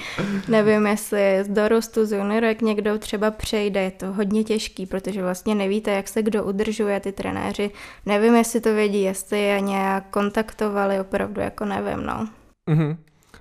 nevím, 0.47 0.87
jestli 0.87 1.43
z 1.43 1.47
dorostu, 1.47 2.05
z 2.05 2.11
juniorek 2.11 2.61
někdo 2.61 2.97
třeba 2.97 3.31
přejde, 3.31 3.81
je 3.81 3.91
to 3.91 4.13
hodně 4.13 4.43
těžký, 4.43 4.85
protože 4.85 5.21
vlastně 5.21 5.55
nevíte, 5.55 5.91
jak 5.91 6.07
se 6.07 6.23
kdo 6.23 6.43
udržuje, 6.43 6.99
ty 6.99 7.11
trenéři, 7.11 7.71
nevím, 8.05 8.35
jestli 8.35 8.61
to 8.61 8.73
vědí, 8.73 9.01
jestli 9.01 9.41
je 9.41 9.61
nějak 9.61 10.09
kontaktovali, 10.09 10.99
opravdu 10.99 11.41
jako 11.41 11.65
nevím, 11.65 12.05
no. 12.05 12.27
Mm-hmm. 12.69 12.97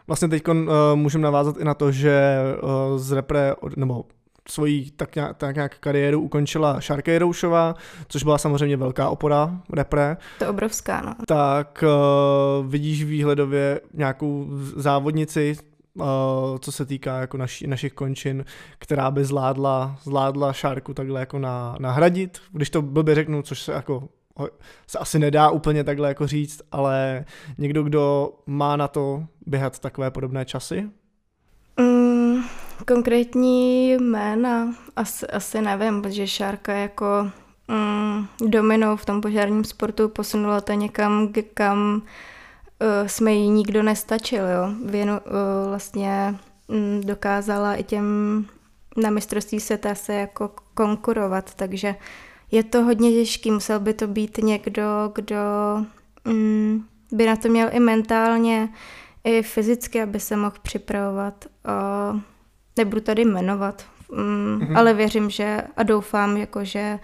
Vlastně 0.07 0.29
teď 0.29 0.49
uh, 0.49 0.55
můžeme 0.95 1.25
navázat 1.25 1.57
i 1.57 1.65
na 1.65 1.75
to, 1.75 1.93
že 1.93 2.39
uh, 2.63 2.99
z 2.99 3.13
repre, 3.13 3.55
nebo 3.77 4.05
svoji 4.49 4.91
tak 4.91 5.15
nějak, 5.15 5.37
tak 5.37 5.55
nějak 5.55 5.79
kariéru 5.79 6.21
ukončila 6.21 6.81
Šárka 6.81 7.19
Roušová, 7.19 7.75
což 8.09 8.23
byla 8.23 8.39
samozřejmě 8.39 8.77
velká 8.77 9.09
opora 9.09 9.61
repre. 9.73 10.17
To 10.39 10.51
obrovská, 10.51 11.01
no. 11.01 11.15
Tak 11.27 11.85
uh, 11.87 12.67
vidíš 12.67 13.05
výhledově 13.05 13.81
nějakou 13.95 14.47
závodnici, 14.77 15.57
uh, 15.95 16.05
co 16.59 16.73
se 16.73 16.87
týká 16.87 17.21
jako 17.21 17.37
naši, 17.37 17.67
našich 17.67 17.93
končin, 17.93 18.45
která 18.79 19.11
by 19.11 19.25
zvládla, 19.25 19.97
zvládla 20.03 20.53
Šárku 20.53 20.95
takhle 20.95 21.21
jako 21.21 21.39
na, 21.39 21.77
nahradit, 21.81 22.39
když 22.53 22.71
to 22.71 22.83
blbě 22.83 23.15
řeknu, 23.15 23.43
což 23.43 23.63
se 23.63 23.73
jako 23.73 24.09
se 24.87 24.99
asi 24.99 25.19
nedá 25.19 25.51
úplně 25.51 25.85
takhle 25.85 26.09
jako 26.09 26.27
říct, 26.27 26.63
ale 26.73 27.25
někdo, 27.59 27.83
kdo 27.83 28.33
má 28.47 28.77
na 28.77 28.89
to 28.89 29.25
běhat 29.47 29.79
takové 29.79 30.11
podobné 30.11 30.45
časy? 30.45 30.91
Konkrétní 32.89 33.91
jména 33.93 34.75
asi, 34.97 35.27
asi 35.27 35.61
nevím, 35.61 36.03
protože 36.03 36.27
Šárka 36.27 36.73
jako 36.73 37.31
mm, 37.69 38.27
dominou 38.49 38.97
v 38.97 39.05
tom 39.05 39.21
požárním 39.21 39.65
sportu 39.65 40.09
posunula 40.09 40.61
to 40.61 40.73
někam, 40.73 41.33
kam 41.55 41.95
uh, 41.95 43.07
jsme 43.07 43.33
jí 43.33 43.49
nikdo 43.49 43.83
nestačil. 43.83 44.45
Jo. 44.49 44.91
Věnu, 44.91 45.13
uh, 45.13 45.69
vlastně 45.69 46.35
mm, 46.69 47.01
dokázala 47.05 47.75
i 47.75 47.85
těm 47.85 48.07
na 48.97 49.11
mistrovství 49.11 49.61
světa 49.61 49.95
se 49.95 50.15
jako 50.15 50.51
konkurovat, 50.75 51.55
takže 51.55 51.95
je 52.51 52.65
to 52.65 52.83
hodně 52.83 53.11
těžký, 53.11 53.51
musel 53.51 53.81
by 53.81 53.95
to 53.95 54.07
být 54.07 54.39
někdo, 54.39 55.13
kdo 55.15 55.37
mm, 56.25 56.85
by 57.13 57.27
na 57.27 57.37
to 57.37 57.49
měl 57.49 57.69
i 57.73 57.81
mentálně, 57.81 58.69
i 59.25 59.43
fyzicky, 59.43 60.03
aby 60.03 60.21
se 60.21 60.37
mohl 60.37 60.57
připravovat. 60.63 61.45
Uh, 62.15 62.21
nebudu 62.77 63.01
tady 63.01 63.25
jmenovat, 63.25 63.85
mm, 64.13 64.59
mm-hmm. 64.61 64.79
ale 64.79 64.95
věřím, 64.95 65.31
že 65.31 65.63
a 65.77 65.83
doufám, 65.83 66.37
jako, 66.37 66.65
že 66.65 66.99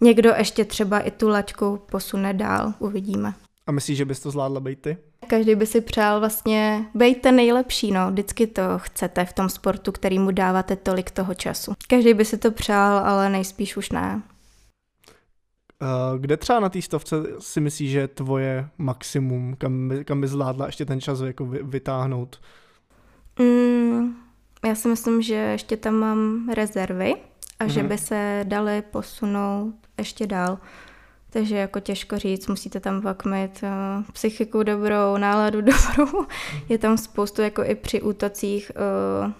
někdo 0.00 0.32
ještě 0.38 0.64
třeba 0.64 1.00
i 1.00 1.10
tu 1.10 1.28
laťku 1.28 1.80
posune 1.90 2.34
dál, 2.34 2.74
uvidíme. 2.78 3.34
A 3.66 3.72
myslíš, 3.72 3.98
že 3.98 4.04
bys 4.04 4.20
to 4.20 4.30
zvládla 4.30 4.60
být 4.60 4.80
ty? 4.80 4.96
Každý 5.26 5.54
by 5.54 5.66
si 5.66 5.80
přál 5.80 6.20
vlastně 6.20 6.86
být 6.94 7.22
ten 7.22 7.36
nejlepší, 7.36 7.92
no. 7.92 8.10
Vždycky 8.10 8.46
to 8.46 8.62
chcete 8.76 9.24
v 9.24 9.32
tom 9.32 9.48
sportu, 9.48 9.92
který 9.92 10.18
mu 10.18 10.30
dáváte 10.30 10.76
tolik 10.76 11.10
toho 11.10 11.34
času. 11.34 11.72
Každý 11.88 12.14
by 12.14 12.24
si 12.24 12.38
to 12.38 12.50
přál, 12.50 12.98
ale 12.98 13.30
nejspíš 13.30 13.76
už 13.76 13.90
ne. 13.90 14.22
Uh, 15.82 16.20
kde 16.20 16.36
třeba 16.36 16.60
na 16.60 16.68
té 16.68 16.82
stovce 16.82 17.16
si 17.38 17.60
myslíš, 17.60 17.90
že 17.90 17.98
je 17.98 18.08
tvoje 18.08 18.68
maximum, 18.78 19.54
kam 19.58 19.88
by, 19.88 20.04
kam 20.04 20.20
by 20.20 20.28
zvládla 20.28 20.66
ještě 20.66 20.84
ten 20.84 21.00
čas 21.00 21.20
jako 21.20 21.46
vy, 21.46 21.60
vytáhnout? 21.62 22.40
Mm, 23.38 24.14
já 24.66 24.74
si 24.74 24.88
myslím, 24.88 25.22
že 25.22 25.34
ještě 25.34 25.76
tam 25.76 25.94
mám 25.94 26.48
rezervy 26.54 27.14
a 27.58 27.64
mm-hmm. 27.64 27.68
že 27.68 27.80
Mhm. 27.80 27.88
by 27.88 27.98
se 27.98 28.40
daly 28.48 28.82
posunout 28.82 29.74
ještě 29.98 30.26
dál. 30.26 30.58
Takže 31.30 31.56
jako 31.56 31.80
těžko 31.80 32.18
říct, 32.18 32.46
musíte 32.46 32.80
tam 32.80 33.00
fakt 33.02 33.24
mít 33.24 33.62
uh, 33.62 34.04
psychiku 34.12 34.62
dobrou, 34.62 35.16
náladu 35.16 35.60
dobrou. 35.96 36.26
Je 36.68 36.78
tam 36.78 36.98
spoustu 36.98 37.42
jako 37.42 37.64
i 37.64 37.74
při 37.74 38.02
útocích 38.02 38.72
uh, 39.26 39.32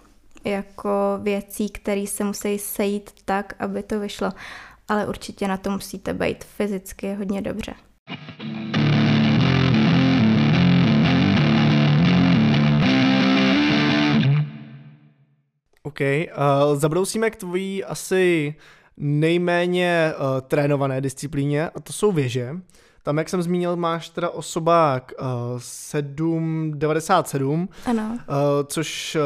jako 0.44 1.18
věcí, 1.22 1.70
které 1.70 2.06
se 2.06 2.24
musí 2.24 2.58
sejít 2.58 3.10
tak, 3.24 3.54
aby 3.58 3.82
to 3.82 4.00
vyšlo. 4.00 4.32
Ale 4.88 5.06
určitě 5.06 5.48
na 5.48 5.56
to 5.56 5.70
musíte 5.70 6.14
být 6.14 6.44
fyzicky 6.44 7.14
hodně 7.14 7.42
dobře. 7.42 7.74
OK, 15.96 16.00
uh, 16.70 16.76
zabrousíme 16.78 17.30
k 17.30 17.36
tvojí 17.36 17.84
asi 17.84 18.54
nejméně 18.96 20.12
uh, 20.18 20.24
trénované 20.40 21.00
disciplíně 21.00 21.68
a 21.70 21.80
to 21.80 21.92
jsou 21.92 22.12
věže. 22.12 22.56
Tam, 23.02 23.18
jak 23.18 23.28
jsem 23.28 23.42
zmínil, 23.42 23.76
máš 23.76 24.08
teda 24.08 24.30
osobák 24.30 25.12
uh, 25.20 25.26
7,97, 25.58 27.68
Ano. 27.86 28.02
uh, 28.02 28.18
což 28.66 29.16
uh, 29.16 29.22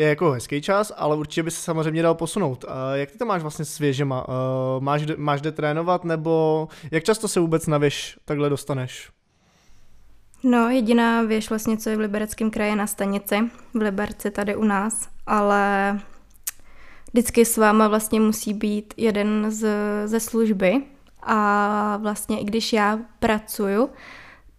je 0.00 0.08
jako 0.08 0.30
hezký 0.30 0.62
čas, 0.62 0.92
ale 0.96 1.16
určitě 1.16 1.42
by 1.42 1.50
se 1.50 1.60
samozřejmě 1.60 2.02
dal 2.02 2.14
posunout. 2.14 2.64
Uh, 2.64 2.70
jak 2.94 3.10
ty 3.10 3.18
to 3.18 3.26
máš 3.26 3.42
vlastně 3.42 3.64
s 3.64 3.78
věžema? 3.78 4.28
Uh, 4.28 4.34
máš, 4.82 5.02
máš 5.16 5.40
kde 5.40 5.52
trénovat, 5.52 6.04
nebo 6.04 6.68
jak 6.90 7.04
často 7.04 7.28
se 7.28 7.40
vůbec 7.40 7.66
na 7.66 7.78
věž 7.78 8.18
takhle 8.24 8.50
dostaneš? 8.50 9.10
No, 10.44 10.68
jediná 10.70 11.22
věž 11.22 11.48
vlastně, 11.50 11.76
co 11.76 11.90
je 11.90 11.96
v 11.96 12.00
Libereckém 12.00 12.50
kraji 12.50 12.76
na 12.76 12.86
stanici, 12.86 13.38
v 13.74 13.82
Liberci 13.82 14.30
tady 14.30 14.56
u 14.56 14.64
nás, 14.64 15.08
ale 15.26 15.98
vždycky 17.12 17.44
s 17.44 17.56
váma 17.56 17.88
vlastně 17.88 18.20
musí 18.20 18.54
být 18.54 18.94
jeden 18.96 19.50
z, 19.50 19.68
ze 20.06 20.20
služby 20.20 20.82
a 21.22 21.96
vlastně 22.02 22.40
i 22.40 22.44
když 22.44 22.72
já 22.72 22.98
pracuju, 23.18 23.90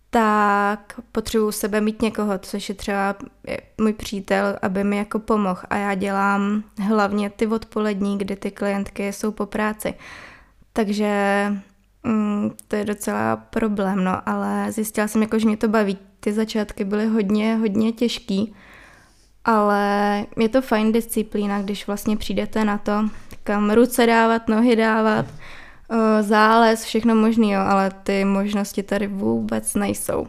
tak 0.09 0.99
potřebuji 1.11 1.47
u 1.47 1.51
sebe 1.51 1.81
mít 1.81 2.01
někoho, 2.01 2.37
což 2.37 2.69
je 2.69 2.75
třeba 2.75 3.15
můj 3.81 3.93
přítel, 3.93 4.57
aby 4.61 4.83
mi 4.83 4.97
jako 4.97 5.19
pomohl 5.19 5.61
a 5.69 5.75
já 5.75 5.95
dělám 5.95 6.63
hlavně 6.79 7.29
ty 7.29 7.47
odpolední, 7.47 8.17
kdy 8.17 8.35
ty 8.35 8.51
klientky 8.51 9.13
jsou 9.13 9.31
po 9.31 9.45
práci. 9.45 9.93
Takže 10.73 11.47
Mm, 12.03 12.51
to 12.67 12.75
je 12.75 12.85
docela 12.85 13.35
problém, 13.35 14.03
no, 14.03 14.29
ale 14.29 14.71
zjistila 14.71 15.07
jsem, 15.07 15.21
jako, 15.21 15.39
že 15.39 15.47
mě 15.47 15.57
to 15.57 15.67
baví. 15.67 15.97
Ty 16.19 16.33
začátky 16.33 16.83
byly 16.83 17.07
hodně, 17.07 17.55
hodně 17.55 17.91
těžký, 17.91 18.55
ale 19.45 20.25
je 20.37 20.49
to 20.49 20.61
fajn 20.61 20.91
disciplína, 20.91 21.61
když 21.61 21.87
vlastně 21.87 22.17
přijdete 22.17 22.65
na 22.65 22.77
to, 22.77 23.09
kam 23.43 23.71
ruce 23.71 24.05
dávat, 24.05 24.47
nohy 24.47 24.75
dávat, 24.75 25.25
eh, 25.91 26.23
zález, 26.23 26.83
všechno 26.83 27.15
možný, 27.15 27.51
jo, 27.51 27.59
ale 27.59 27.91
ty 28.03 28.25
možnosti 28.25 28.83
tady 28.83 29.07
vůbec 29.07 29.75
nejsou. 29.75 30.27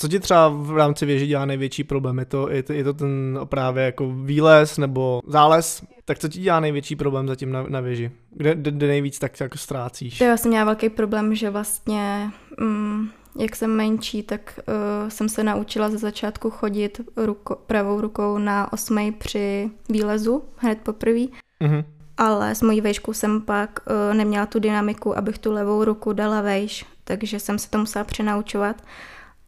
Co 0.00 0.08
ti 0.08 0.20
třeba 0.20 0.48
v 0.48 0.76
rámci 0.76 1.06
věže 1.06 1.26
dělá 1.26 1.44
největší 1.44 1.84
problém? 1.84 2.18
Je 2.18 2.24
to, 2.24 2.50
je 2.50 2.62
to, 2.62 2.72
je 2.72 2.84
to 2.84 2.94
ten 2.94 3.40
právě 3.44 3.84
jako 3.84 4.12
výlez 4.12 4.78
nebo 4.78 5.20
zález? 5.26 5.82
Tak 6.04 6.18
co 6.18 6.28
ti 6.28 6.40
dělá 6.40 6.60
největší 6.60 6.96
problém 6.96 7.28
zatím 7.28 7.52
na, 7.52 7.62
na 7.68 7.80
věži? 7.80 8.10
Kde, 8.30 8.54
kde, 8.54 8.70
kde 8.70 8.86
nejvíc 8.86 9.18
tak 9.18 9.40
jako 9.40 9.58
ztrácíš? 9.58 10.18
To 10.18 10.24
já 10.24 10.36
jsem 10.36 10.48
měla 10.48 10.64
velký 10.64 10.88
problém, 10.88 11.34
že 11.34 11.50
vlastně, 11.50 12.30
mm, 12.60 13.08
jak 13.36 13.56
jsem 13.56 13.70
menší, 13.70 14.22
tak 14.22 14.60
uh, 14.68 15.08
jsem 15.08 15.28
se 15.28 15.44
naučila 15.44 15.90
ze 15.90 15.98
začátku 15.98 16.50
chodit 16.50 17.00
ruko, 17.16 17.56
pravou 17.66 18.00
rukou 18.00 18.38
na 18.38 18.72
osmej 18.72 19.12
při 19.12 19.70
výlezu, 19.88 20.44
hned 20.56 20.78
poprvé. 20.78 21.26
Mhm. 21.60 21.84
Ale 22.16 22.54
s 22.54 22.62
mojí 22.62 22.80
vejškou 22.80 23.12
jsem 23.12 23.40
pak 23.40 23.80
uh, 23.86 24.16
neměla 24.16 24.46
tu 24.46 24.58
dynamiku, 24.58 25.18
abych 25.18 25.38
tu 25.38 25.52
levou 25.52 25.84
ruku 25.84 26.12
dala 26.12 26.40
vejš, 26.40 26.86
takže 27.04 27.40
jsem 27.40 27.58
se 27.58 27.70
to 27.70 27.78
musela 27.78 28.04
přenaučovat 28.04 28.82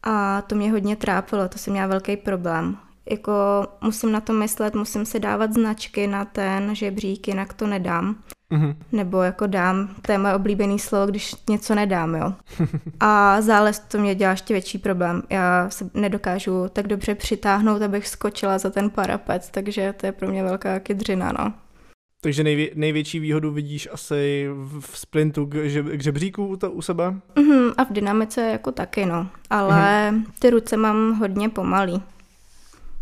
a 0.03 0.41
to 0.41 0.55
mě 0.55 0.71
hodně 0.71 0.95
trápilo, 0.95 1.49
to 1.49 1.57
jsem 1.57 1.73
měla 1.73 1.87
velký 1.87 2.17
problém. 2.17 2.77
Jako 3.09 3.33
musím 3.81 4.11
na 4.11 4.21
to 4.21 4.33
myslet, 4.33 4.75
musím 4.75 5.05
si 5.05 5.19
dávat 5.19 5.53
značky 5.53 6.07
na 6.07 6.25
ten 6.25 6.75
žebřík, 6.75 7.27
jinak 7.27 7.53
to 7.53 7.67
nedám. 7.67 8.15
Mhm. 8.51 8.75
Nebo 8.91 9.21
jako 9.21 9.47
dám, 9.47 9.95
to 10.01 10.11
je 10.11 10.17
moje 10.17 10.35
oblíbený 10.35 10.79
slovo, 10.79 11.05
když 11.05 11.35
něco 11.49 11.75
nedám, 11.75 12.15
jo. 12.15 12.33
A 12.99 13.41
zález 13.41 13.79
to 13.79 13.97
mě 13.97 14.15
dělá 14.15 14.31
ještě 14.31 14.53
větší 14.53 14.77
problém. 14.77 15.23
Já 15.29 15.69
se 15.69 15.89
nedokážu 15.93 16.65
tak 16.73 16.87
dobře 16.87 17.15
přitáhnout, 17.15 17.81
abych 17.81 18.07
skočila 18.07 18.57
za 18.57 18.69
ten 18.69 18.89
parapet, 18.89 19.49
takže 19.51 19.93
to 19.97 20.05
je 20.05 20.11
pro 20.11 20.27
mě 20.27 20.43
velká 20.43 20.79
kydřina, 20.79 21.31
no. 21.39 21.53
Takže 22.23 22.43
nejvě, 22.43 22.69
největší 22.75 23.19
výhodu 23.19 23.51
vidíš 23.51 23.89
asi 23.91 24.49
v, 24.79 24.97
sprintu 24.97 25.45
k, 25.45 25.55
že, 25.55 25.83
k 25.83 26.03
žebříku 26.03 26.47
u, 26.47 26.55
to, 26.55 26.71
u 26.71 26.81
sebe? 26.81 27.13
Mhm, 27.35 27.71
a 27.77 27.83
v 27.83 27.91
dynamice 27.91 28.41
jako 28.41 28.71
taky, 28.71 29.05
no. 29.05 29.27
Ale 29.49 30.13
ty 30.39 30.49
ruce 30.49 30.77
mám 30.77 31.19
hodně 31.19 31.49
pomalý. 31.49 32.03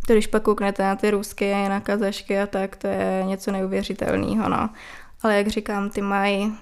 To 0.08 0.14
když 0.14 0.28
pak 0.28 0.44
kouknete 0.44 0.84
na 0.84 0.96
ty 0.96 1.12
rusky, 1.12 1.54
na 1.54 1.80
kazašky 1.80 2.40
a 2.40 2.48
tak, 2.48 2.76
to 2.76 2.88
je 2.88 3.24
něco 3.26 3.52
neuvěřitelného, 3.52 4.50
no. 4.50 4.70
Ale 5.22 5.38
jak 5.38 5.48
říkám, 5.48 5.90
ty 5.90 6.02
mají 6.02 6.46
uh, 6.46 6.54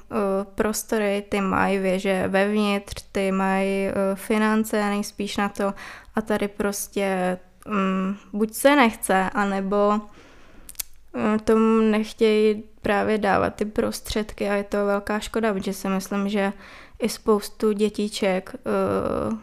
prostory, 0.55 1.23
ty 1.29 1.41
mají 1.41 1.77
věže 1.77 2.27
vevnitř, 2.27 3.03
ty 3.11 3.31
mají 3.31 3.87
uh, 3.87 3.93
finance 4.15 4.89
nejspíš 4.89 5.37
na 5.37 5.49
to. 5.49 5.73
A 6.15 6.21
tady 6.21 6.47
prostě 6.47 7.37
um, 7.67 8.17
buď 8.33 8.53
se 8.53 8.75
nechce, 8.75 9.29
anebo 9.33 9.89
um, 9.91 11.39
tomu 11.39 11.81
nechtějí 11.81 12.63
právě 12.81 13.17
dávat 13.17 13.55
ty 13.55 13.65
prostředky 13.65 14.49
a 14.49 14.53
je 14.53 14.63
to 14.63 14.85
velká 14.85 15.19
škoda, 15.19 15.53
protože 15.53 15.73
si 15.73 15.89
myslím, 15.89 16.29
že 16.29 16.53
i 16.99 17.09
spoustu 17.09 17.71
dětíček 17.71 18.55
uh, 19.31 19.37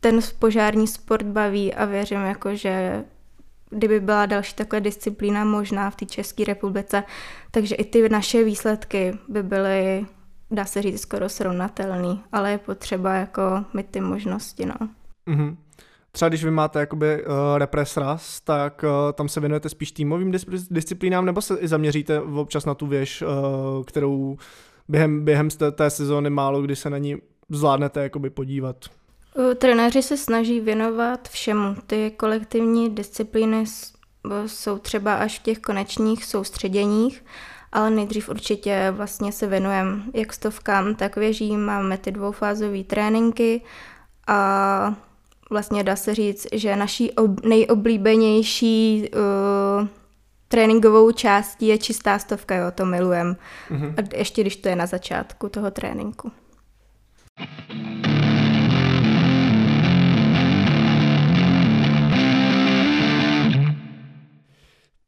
ten 0.00 0.20
požární 0.38 0.86
sport 0.86 1.26
baví 1.26 1.74
a 1.74 1.84
věřím, 1.84 2.20
jako, 2.20 2.56
že 2.56 3.04
kdyby 3.72 4.00
byla 4.00 4.26
další 4.26 4.54
takhle 4.54 4.80
disciplína 4.80 5.44
možná 5.44 5.90
v 5.90 5.96
té 5.96 6.06
České 6.06 6.44
republice, 6.44 7.04
takže 7.50 7.74
i 7.74 7.84
ty 7.84 8.08
naše 8.08 8.44
výsledky 8.44 9.18
by 9.28 9.42
byly, 9.42 10.06
dá 10.50 10.64
se 10.64 10.82
říct, 10.82 11.00
skoro 11.00 11.28
srovnatelný, 11.28 12.22
ale 12.32 12.50
je 12.50 12.58
potřeba 12.58 13.14
jako 13.14 13.64
mít 13.74 13.86
ty 13.90 14.00
možnosti, 14.00 14.66
no. 14.66 14.74
Mhm. 15.26 15.56
Třeba 16.12 16.28
když 16.28 16.44
vy 16.44 16.50
máte 16.50 16.80
jakoby 16.80 17.24
uh, 17.24 17.32
represras, 17.58 18.40
tak 18.40 18.84
uh, 18.84 19.12
tam 19.12 19.28
se 19.28 19.40
věnujete 19.40 19.68
spíš 19.68 19.92
týmovým 19.92 20.32
dis- 20.32 20.66
disciplínám, 20.70 21.24
nebo 21.24 21.40
se 21.40 21.58
i 21.58 21.68
zaměříte 21.68 22.20
občas 22.20 22.64
na 22.64 22.74
tu 22.74 22.86
věž, 22.86 23.22
uh, 23.22 23.84
kterou 23.84 24.36
během, 24.88 25.24
během 25.24 25.50
té, 25.50 25.72
té 25.72 25.90
sezóny 25.90 26.30
málo 26.30 26.62
kdy 26.62 26.76
se 26.76 26.90
na 26.90 26.98
ní 26.98 27.16
zvládnete 27.48 28.02
jakoby 28.02 28.30
podívat? 28.30 28.76
Uh, 29.38 29.54
Trenéři 29.54 30.02
se 30.02 30.16
snaží 30.16 30.60
věnovat 30.60 31.28
všemu. 31.28 31.76
Ty 31.86 32.10
kolektivní 32.16 32.90
disciplíny 32.90 33.66
s- 33.66 33.92
jsou 34.46 34.78
třeba 34.78 35.14
až 35.14 35.38
v 35.38 35.42
těch 35.42 35.58
konečních 35.58 36.24
soustředěních, 36.24 37.24
ale 37.72 37.90
nejdřív 37.90 38.28
určitě 38.28 38.90
vlastně 38.90 39.32
se 39.32 39.46
věnujeme 39.46 40.02
jak 40.14 40.32
stovkám, 40.32 40.94
tak 40.94 41.16
věžím. 41.16 41.60
Máme 41.64 41.98
ty 41.98 42.10
dvoufázové 42.12 42.84
tréninky 42.84 43.60
a 44.26 44.94
vlastně 45.50 45.84
dá 45.84 45.96
se 45.96 46.14
říct, 46.14 46.46
že 46.52 46.76
naší 46.76 47.12
ob- 47.12 47.44
nejoblíbenější 47.44 49.08
uh, 49.80 49.88
tréninkovou 50.48 51.12
částí 51.12 51.66
je 51.66 51.78
čistá 51.78 52.18
stovka, 52.18 52.54
jo, 52.56 52.70
to 52.74 52.86
milujem. 52.86 53.36
Mhm. 53.70 53.94
A 53.98 54.16
ještě 54.16 54.40
když 54.40 54.56
to 54.56 54.68
je 54.68 54.76
na 54.76 54.86
začátku 54.86 55.48
toho 55.48 55.70
tréninku. 55.70 56.32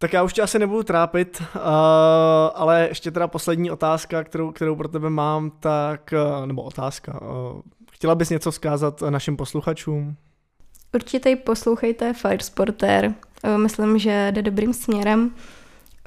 Tak 0.04 0.12
já 0.12 0.22
už 0.22 0.32
tě 0.32 0.42
asi 0.42 0.58
nebudu 0.58 0.82
trápit, 0.82 1.42
uh, 1.54 1.60
ale 2.54 2.86
ještě 2.88 3.10
teda 3.10 3.28
poslední 3.28 3.70
otázka, 3.70 4.24
kterou, 4.24 4.52
kterou 4.52 4.76
pro 4.76 4.88
tebe 4.88 5.10
mám, 5.10 5.50
tak, 5.60 6.14
uh, 6.40 6.46
nebo 6.46 6.62
otázka, 6.62 7.22
uh, 7.22 7.60
chtěla 7.92 8.14
bys 8.14 8.30
něco 8.30 8.50
vzkázat 8.50 9.02
našim 9.02 9.36
posluchačům? 9.36 10.16
Určitě 10.94 11.36
poslouchejte 11.36 12.12
Fire 12.12 12.42
Sporter. 12.42 13.14
Eh, 13.44 13.58
Myslím, 13.58 13.98
že 13.98 14.28
jde 14.32 14.42
dobrým 14.42 14.72
směrem. 14.72 15.30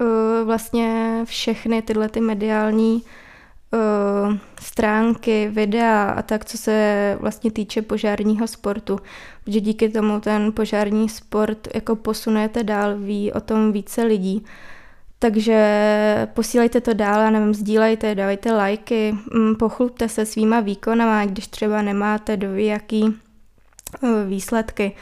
Eh, 0.02 0.44
Vlastně 0.44 1.22
všechny 1.26 1.82
tyhle 1.82 2.10
ty 2.10 2.22
mediální 2.22 3.04
uh, 3.74 4.38
stránky, 4.62 5.50
videa 5.54 6.10
a 6.10 6.22
tak, 6.22 6.46
co 6.46 6.58
se 6.58 7.18
vlastně 7.20 7.52
týče 7.52 7.82
požárního 7.82 8.48
sportu. 8.48 9.00
Protože 9.44 9.60
díky 9.60 9.90
tomu 9.90 10.20
ten 10.20 10.52
požární 10.52 11.10
sport 11.10 11.68
jako 11.76 11.96
posunujete 11.96 12.64
dál, 12.64 12.98
ví 12.98 13.32
o 13.32 13.42
tom 13.42 13.72
více 13.72 14.04
lidí. 14.04 14.46
Takže 15.20 16.28
posílejte 16.34 16.82
to 16.82 16.94
dál, 16.94 17.22
já 17.22 17.30
nevím, 17.30 17.54
sdílejte, 17.54 18.16
dávejte 18.16 18.52
lajky, 18.52 19.18
mm, 19.34 19.56
pochlubte 19.56 20.10
se 20.10 20.26
svýma 20.26 20.60
výkonama, 20.60 21.26
když 21.26 21.48
třeba 21.48 21.82
nemáte 21.82 22.38
do 22.38 22.56
jaký 22.56 23.04
uh, 23.04 24.10
výsledky, 24.28 24.96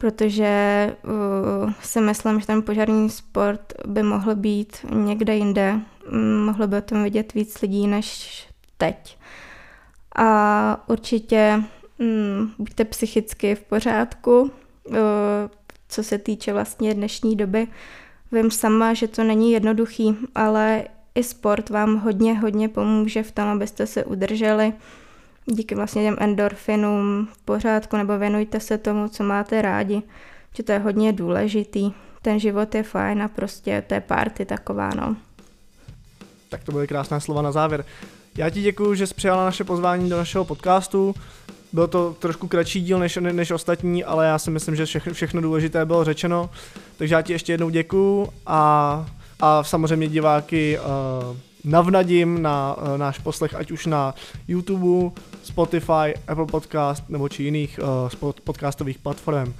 protože 0.00 0.92
uh, 1.04 1.72
si 1.82 2.00
myslím, 2.00 2.40
že 2.40 2.46
ten 2.46 2.62
požární 2.62 3.10
sport 3.10 3.72
by 3.86 4.02
mohl 4.02 4.34
být 4.34 4.76
někde 4.90 5.36
jinde, 5.36 5.80
mohlo 6.44 6.66
by 6.66 6.76
o 6.76 6.82
tom 6.82 7.02
vidět 7.02 7.34
víc 7.34 7.60
lidí 7.62 7.86
než 7.86 8.48
teď. 8.78 9.18
A 10.16 10.84
určitě 10.86 11.62
mm, 11.98 12.52
buďte 12.58 12.84
psychicky 12.84 13.54
v 13.54 13.62
pořádku, 13.62 14.40
uh, 14.40 14.96
co 15.88 16.02
se 16.02 16.18
týče 16.18 16.52
vlastně 16.52 16.94
dnešní 16.94 17.36
doby, 17.36 17.68
Vím 18.32 18.50
sama, 18.50 18.94
že 18.94 19.08
to 19.08 19.24
není 19.24 19.52
jednoduchý, 19.52 20.16
ale 20.34 20.84
i 21.14 21.22
sport 21.22 21.70
vám 21.70 21.96
hodně, 21.96 22.38
hodně 22.38 22.68
pomůže 22.68 23.22
v 23.22 23.32
tom, 23.32 23.48
abyste 23.48 23.86
se 23.86 24.04
udrželi 24.04 24.72
díky 25.46 25.74
vlastně 25.74 26.02
těm 26.02 26.16
endorfinům 26.20 27.28
v 27.32 27.38
pořádku, 27.38 27.96
nebo 27.96 28.18
věnujte 28.18 28.60
se 28.60 28.78
tomu, 28.78 29.08
co 29.08 29.24
máte 29.24 29.62
rádi, 29.62 30.02
že 30.54 30.62
to 30.62 30.72
je 30.72 30.78
hodně 30.78 31.12
důležitý. 31.12 31.92
Ten 32.22 32.38
život 32.38 32.74
je 32.74 32.82
fajn 32.82 33.22
a 33.22 33.28
prostě 33.28 33.84
to 33.86 33.94
je 33.94 34.00
party 34.00 34.44
taková, 34.44 34.90
no. 34.94 35.16
Tak 36.50 36.64
to 36.64 36.72
byly 36.72 36.86
krásná 36.86 37.20
slova 37.20 37.42
na 37.42 37.52
závěr. 37.52 37.84
Já 38.36 38.50
ti 38.50 38.62
děkuji, 38.62 38.94
že 38.94 39.06
jsi 39.06 39.14
přijala 39.14 39.44
naše 39.44 39.64
pozvání 39.64 40.10
do 40.10 40.16
našeho 40.16 40.44
podcastu. 40.44 41.14
Byl 41.72 41.88
to 41.88 42.16
trošku 42.18 42.48
kratší 42.48 42.80
díl 42.80 42.98
než, 42.98 43.18
než 43.20 43.50
ostatní, 43.50 44.04
ale 44.04 44.26
já 44.26 44.38
si 44.38 44.50
myslím, 44.50 44.76
že 44.76 44.86
všechno, 44.86 45.14
všechno 45.14 45.40
důležité 45.40 45.84
bylo 45.84 46.04
řečeno. 46.04 46.50
Takže 46.96 47.14
já 47.14 47.22
ti 47.22 47.32
ještě 47.32 47.52
jednou 47.52 47.70
děkuju 47.70 48.28
a, 48.46 49.06
a 49.40 49.64
samozřejmě 49.64 50.08
diváky 50.08 50.78
uh, 50.78 51.36
navnadím 51.64 52.42
na 52.42 52.76
uh, 52.76 52.98
náš 52.98 53.18
poslech, 53.18 53.54
ať 53.54 53.70
už 53.70 53.86
na 53.86 54.14
YouTube, 54.48 55.20
Spotify, 55.42 56.14
Apple 56.28 56.46
Podcast 56.46 57.08
nebo 57.08 57.28
či 57.28 57.42
jiných 57.42 57.80
uh, 58.22 58.32
podcastových 58.44 58.98
platform. 58.98 59.54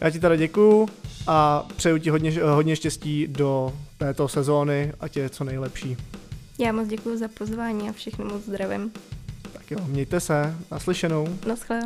Já 0.00 0.10
ti 0.10 0.20
teda 0.20 0.36
děkuju 0.36 0.88
a 1.26 1.66
přeju 1.76 1.98
ti 1.98 2.10
hodně, 2.10 2.42
hodně 2.42 2.76
štěstí 2.76 3.26
do 3.28 3.72
této 3.98 4.28
sezóny 4.28 4.92
a 5.00 5.08
tě 5.08 5.28
co 5.28 5.44
nejlepší. 5.44 5.96
Já 6.58 6.72
moc 6.72 6.88
děkuji 6.88 7.18
za 7.18 7.28
pozvání 7.28 7.88
a 7.88 7.92
všechny 7.92 8.24
moc 8.24 8.42
zdravím. 8.42 8.92
Tak 9.52 9.70
jo, 9.70 9.78
mějte 9.86 10.20
se, 10.20 10.54
naslyšenou. 10.70 11.38
Naschle. 11.46 11.80